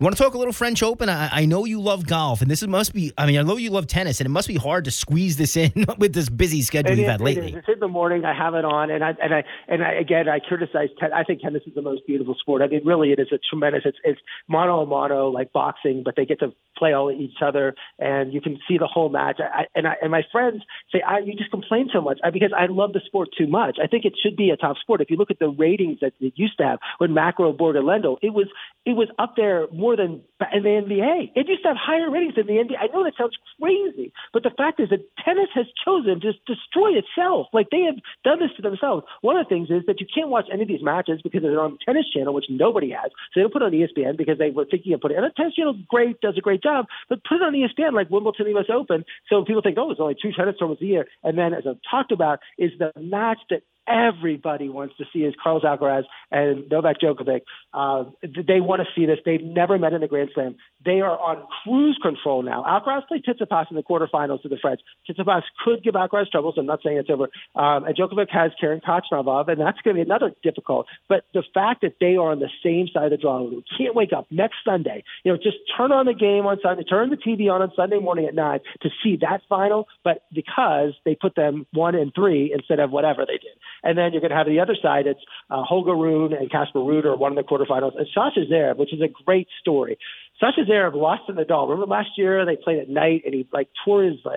[0.00, 1.10] You want to talk a little French Open?
[1.10, 3.12] I, I, know you love golf, and this must be.
[3.18, 5.58] I mean, I know you love tennis, and it must be hard to squeeze this
[5.58, 7.48] in with this busy schedule it you've is, had lately.
[7.48, 7.58] It is.
[7.58, 8.24] It's in the morning.
[8.24, 10.88] I have it on, and I and I and I, again, I criticize.
[10.98, 12.62] Ten, I think tennis is the most beautiful sport.
[12.62, 13.82] I mean, really, it is a tremendous.
[13.84, 17.74] It's it's mono a mono like boxing, but they get to play all each other,
[17.98, 19.38] and you can see the whole match.
[19.38, 22.54] I, and I, and my friends say, I, "You just complain so much," I, because
[22.56, 23.76] I love the sport too much.
[23.78, 25.02] I think it should be a top sport.
[25.02, 27.28] If you look at the ratings that it used to have when and
[27.58, 28.46] Lendl, it was
[28.86, 30.22] it was up there more than
[30.52, 31.32] in the NBA.
[31.34, 32.80] It used to have higher ratings than the NBA.
[32.80, 36.96] I know that sounds crazy, but the fact is that tennis has chosen to destroy
[36.96, 37.48] itself.
[37.52, 39.04] Like they have done this to themselves.
[39.20, 41.60] One of the things is that you can't watch any of these matches because they're
[41.60, 43.12] on Tennis Channel, which nobody has.
[43.32, 45.22] So they don't put it on ESPN because they were thinking of putting it.
[45.22, 48.08] And the Tennis Channel great, does a great job, but put it on ESPN like
[48.08, 49.04] Wimbledon, US Open.
[49.28, 51.06] So people think, oh, it's only two tennis tournaments a year.
[51.22, 55.34] And then, as I've talked about, is the match that everybody wants to see is
[55.42, 57.42] Carlos Alcaraz and Novak Djokovic.
[57.72, 59.18] Uh, they want to see this.
[59.24, 60.56] They've never met in the Grand Slam.
[60.84, 62.64] They are on cruise control now.
[62.64, 64.80] Alcaraz played Tsitsipas in the quarterfinals to the French.
[65.08, 67.28] Tsitsipas could give Alcaraz trouble, so I'm not saying it's over.
[67.54, 70.86] Um, and Djokovic has Karen Khachanov, and that's going to be another difficult.
[71.08, 73.94] But the fact that they are on the same side of the drawing room, can't
[73.94, 75.04] wake up next Sunday.
[75.24, 77.98] You know, just turn on the game on Sunday, turn the TV on on Sunday
[77.98, 79.88] morning at nine to see that final.
[80.04, 83.56] But because they put them one and three instead of whatever they did.
[83.82, 85.06] And then you're going to have the other side.
[85.06, 85.20] It's
[85.50, 88.92] uh, Holger Rune and Casper Ruud are one in the quarterfinals, and Sascha Zverev, which
[88.92, 89.98] is a great story.
[90.42, 91.68] Sascha Zverev lost to Nadal.
[91.68, 94.30] Remember last year they played at night and he like tore his uh,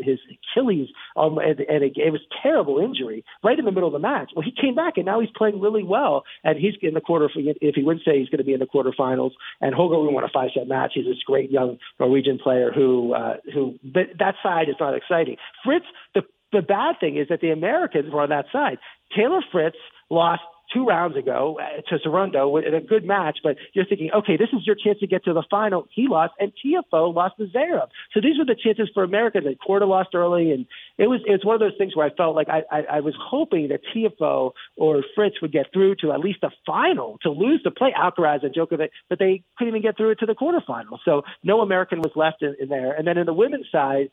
[0.00, 0.18] his
[0.54, 3.98] Achilles um, and, and it, it was terrible injury right in the middle of the
[3.98, 4.30] match.
[4.34, 7.28] Well, he came back and now he's playing really well and he's in the quarter.
[7.34, 9.32] If he wins, say he's going to be in the quarterfinals.
[9.60, 10.92] And Holger Rune won a five set match.
[10.94, 15.36] He's this great young Norwegian player who uh, who but that side is not exciting.
[15.64, 16.22] Fritz, the
[16.52, 18.78] the bad thing is that the Americans were on that side.
[19.14, 19.76] Taylor Fritz
[20.10, 20.42] lost
[20.72, 24.48] two rounds ago uh, to Cerundolo in a good match, but you're thinking, okay, this
[24.52, 25.86] is your chance to get to the final.
[25.94, 27.88] He lost, and Tiafoe lost to Zverev.
[28.12, 29.46] So these were the chances for Americans.
[29.46, 30.66] And Korda lost early, and
[30.98, 33.14] it was it's one of those things where I felt like I, I, I was
[33.18, 37.62] hoping that Tiafoe or Fritz would get through to at least the final to lose
[37.62, 40.98] to play Alcaraz and Djokovic, but they couldn't even get through it to the quarterfinals.
[41.04, 42.92] So no American was left in, in there.
[42.92, 44.08] And then in the women's side,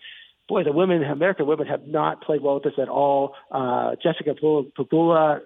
[0.48, 3.36] boy, the women, American women, have not played well with this at all.
[3.52, 5.42] Uh, Jessica Pegula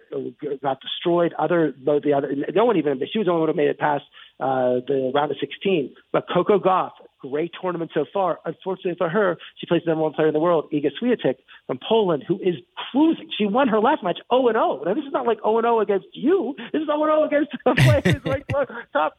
[0.61, 1.33] got destroyed.
[1.37, 2.99] Other, the other, no one even.
[3.11, 4.03] She was the only one who made it past
[4.39, 5.93] uh, the round of 16.
[6.11, 8.39] But Coco Gauff, great tournament so far.
[8.45, 11.35] Unfortunately for her, she plays the number one player in the world, Iga Swiatek
[11.67, 12.55] from Poland, who is
[12.91, 13.29] cruising.
[13.37, 14.83] She won her last match 0 and 0.
[14.85, 16.55] Now this is not like 0 and 0 against you.
[16.71, 18.47] This is 0 and 0 against the players like
[18.93, 19.17] top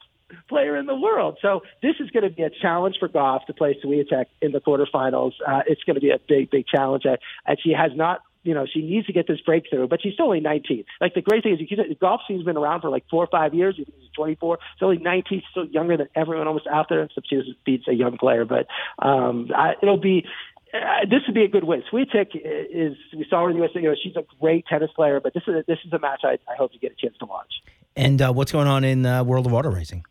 [0.49, 1.39] player in the world.
[1.41, 4.61] So this is going to be a challenge for Gauff to play Swiatek in the
[4.61, 5.33] quarterfinals.
[5.47, 7.05] Uh, it's going to be a big, big challenge.
[7.05, 10.26] And she has not you know, she needs to get this breakthrough, but she's still
[10.26, 10.85] only 19.
[11.01, 13.26] Like the great thing is, you can, golf scene's been around for like four or
[13.26, 13.74] five years.
[13.76, 14.59] She's 24.
[14.76, 15.41] She's only 19.
[15.41, 18.45] She's still younger than everyone almost out there, except she beats a young player.
[18.45, 18.66] But
[18.99, 20.24] um, I, it'll be.
[20.72, 21.83] Uh, this would be a good win.
[21.91, 23.81] Swiatek is we saw her in the USA.
[23.81, 26.20] You know, she's a great tennis player, but this is a, this is a match
[26.24, 27.53] I, I hope to get a chance to watch.
[27.97, 30.05] And uh, what's going on in uh, World of Auto Racing?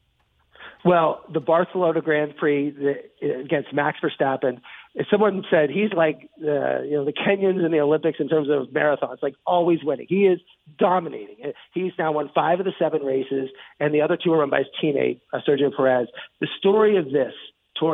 [0.85, 4.61] Well, the Barcelona Grand Prix the, against Max Verstappen.
[5.11, 8.69] Someone said he's like uh, you know the Kenyans in the Olympics in terms of
[8.73, 10.07] marathons, like always winning.
[10.09, 10.39] He is
[10.77, 11.53] dominating.
[11.73, 13.49] He's now won five of the seven races,
[13.79, 16.07] and the other two are run by his teammate uh, Sergio Perez.
[16.41, 17.33] The story of this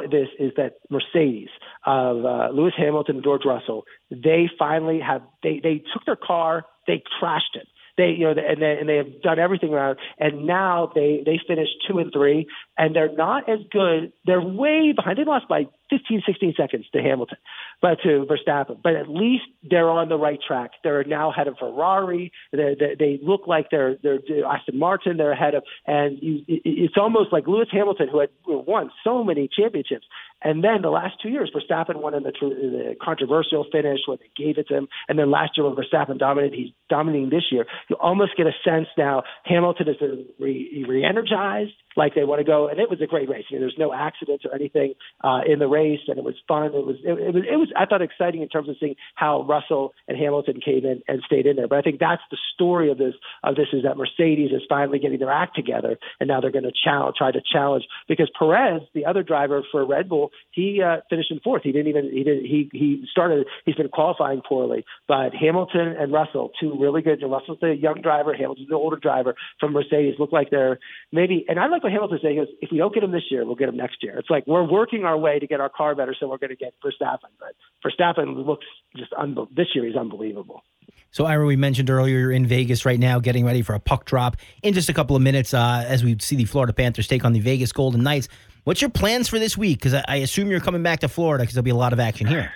[0.10, 1.50] this is that Mercedes
[1.86, 6.66] of uh, Lewis Hamilton and George Russell, they finally have they they took their car,
[6.88, 7.68] they crashed it.
[7.98, 11.40] They, you know, and they, and they have done everything around, and now they they
[11.48, 14.12] finished two and three, and they're not as good.
[14.26, 15.20] They're way behind.
[15.20, 17.38] They lost by 15, 16 seconds to Hamilton,
[17.84, 18.78] but to Verstappen.
[18.82, 20.72] But at least they're on the right track.
[20.86, 22.32] They're now ahead of Ferrari.
[22.54, 25.18] They're, they they look like they're they're Aston Martin.
[25.18, 29.50] They're ahead of, and you, it's almost like Lewis Hamilton, who had won so many
[29.54, 30.08] championships,
[30.42, 34.32] and then the last two years, Verstappen won in the, the controversial finish when they
[34.42, 37.66] gave it to him, and then last year when Verstappen dominated, he's dominating this year.
[37.90, 39.98] You almost get a sense now Hamilton is
[40.40, 42.68] re- re-energized like they want to go.
[42.68, 43.46] And it was a great race.
[43.50, 46.66] I mean, there's no accidents or anything uh, in the race, and it was fun.
[46.66, 47.73] It was, it, it was, it was.
[47.76, 51.46] I thought exciting in terms of seeing how Russell and Hamilton came in and stayed
[51.46, 51.68] in there.
[51.68, 53.14] But I think that's the story of this.
[53.44, 56.64] Of this is that Mercedes is finally getting their act together, and now they're going
[56.64, 60.98] to challenge, try to challenge because Perez, the other driver for Red Bull, he uh,
[61.10, 61.64] finished in fourth.
[61.64, 63.48] He didn't even he did he he started.
[63.66, 67.22] He's been qualifying poorly, but Hamilton and Russell, two really good.
[67.22, 70.16] And Russell's the young driver, Hamilton's the older driver from Mercedes.
[70.20, 70.80] Look like they're
[71.12, 71.46] maybe.
[71.48, 73.56] And I like what Hamilton saying is, if we don't get him this year, we'll
[73.56, 74.18] get him next year.
[74.18, 76.56] It's like we're working our way to get our car better, so we're going to
[76.56, 77.32] get Verstappen.
[77.40, 77.53] But
[77.86, 79.12] Verstappen looks just
[79.56, 79.86] this year.
[79.86, 80.64] He's unbelievable.
[81.12, 84.06] So, Ira, we mentioned earlier you're in Vegas right now, getting ready for a puck
[84.06, 87.24] drop in just a couple of minutes uh, as we see the Florida Panthers take
[87.24, 88.30] on the Vegas Golden Knights.
[88.64, 89.80] What's your plans for this week?
[89.80, 92.00] Because I, I, assume you're coming back to Florida because there'll be a lot of
[92.00, 92.52] action here.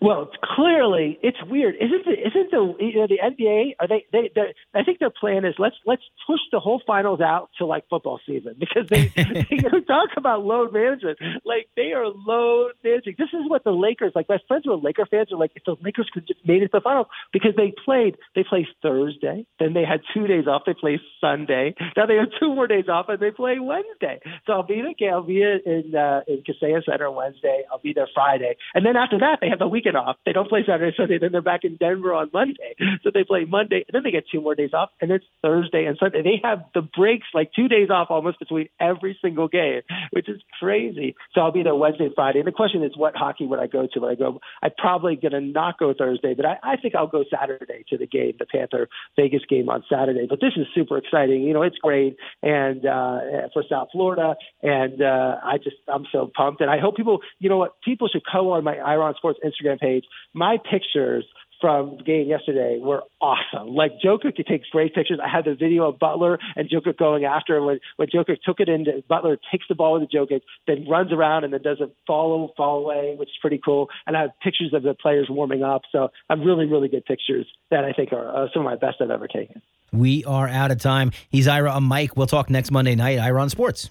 [0.00, 3.76] Well, clearly it's weird, isn't the isn't the you know, the NBA?
[3.80, 4.30] Are they they?
[4.74, 8.20] I think their plan is let's let's push the whole finals out to like football
[8.26, 11.18] season because they, they you know, talk about load management.
[11.44, 13.14] Like they are load managing.
[13.18, 14.28] This is what the Lakers like.
[14.28, 16.68] My friends who are Laker fans are like, if the Lakers could just made it
[16.68, 20.62] to the finals because they played they play Thursday, then they had two days off.
[20.66, 21.74] They play Sunday.
[21.96, 24.20] Now they have two more days off and they play Wednesday.
[24.46, 25.12] So I'll be there.
[25.14, 27.62] I'll be in uh, in Kaseya Center Wednesday.
[27.70, 30.16] I'll be there Friday, and then after that they have the week weekend off.
[30.24, 31.18] They don't play Saturday, Sunday.
[31.18, 32.74] Then they're back in Denver on Monday.
[33.02, 35.84] So they play Monday, and then they get two more days off, and it's Thursday
[35.84, 36.22] and Sunday.
[36.22, 40.40] They have the breaks, like two days off almost between every single game, which is
[40.58, 41.14] crazy.
[41.32, 42.40] So I'll be there Wednesday, Friday.
[42.40, 44.00] And the question is, what hockey would I go to?
[44.00, 44.40] Would I go?
[44.62, 47.98] I'm probably going to not go Thursday, but I, I think I'll go Saturday to
[47.98, 50.26] the game, the Panther Vegas game on Saturday.
[50.28, 51.42] But this is super exciting.
[51.42, 56.30] You know, it's great, and uh, for South Florida, and uh, I just I'm so
[56.34, 59.14] pumped, and I hope people, you know what, people should go on my Ira on
[59.14, 60.04] Sports Instagram page.
[60.34, 61.24] My pictures
[61.60, 63.74] from the game yesterday were awesome.
[63.74, 65.18] Like Jokic takes great pictures.
[65.24, 68.60] I had the video of Butler and Jokic going after him when when Joker took
[68.60, 71.80] it into Butler takes the ball with the Jokic, then runs around and then does
[71.80, 73.88] a follow fall away, which is pretty cool.
[74.06, 75.82] And I have pictures of the players warming up.
[75.92, 78.76] So I have really really good pictures that I think are uh, some of my
[78.76, 79.62] best I've ever taken.
[79.92, 81.12] We are out of time.
[81.30, 81.72] He's Ira.
[81.72, 82.16] I'm Mike.
[82.16, 83.18] We'll talk next Monday night.
[83.18, 83.90] Ira on Sports.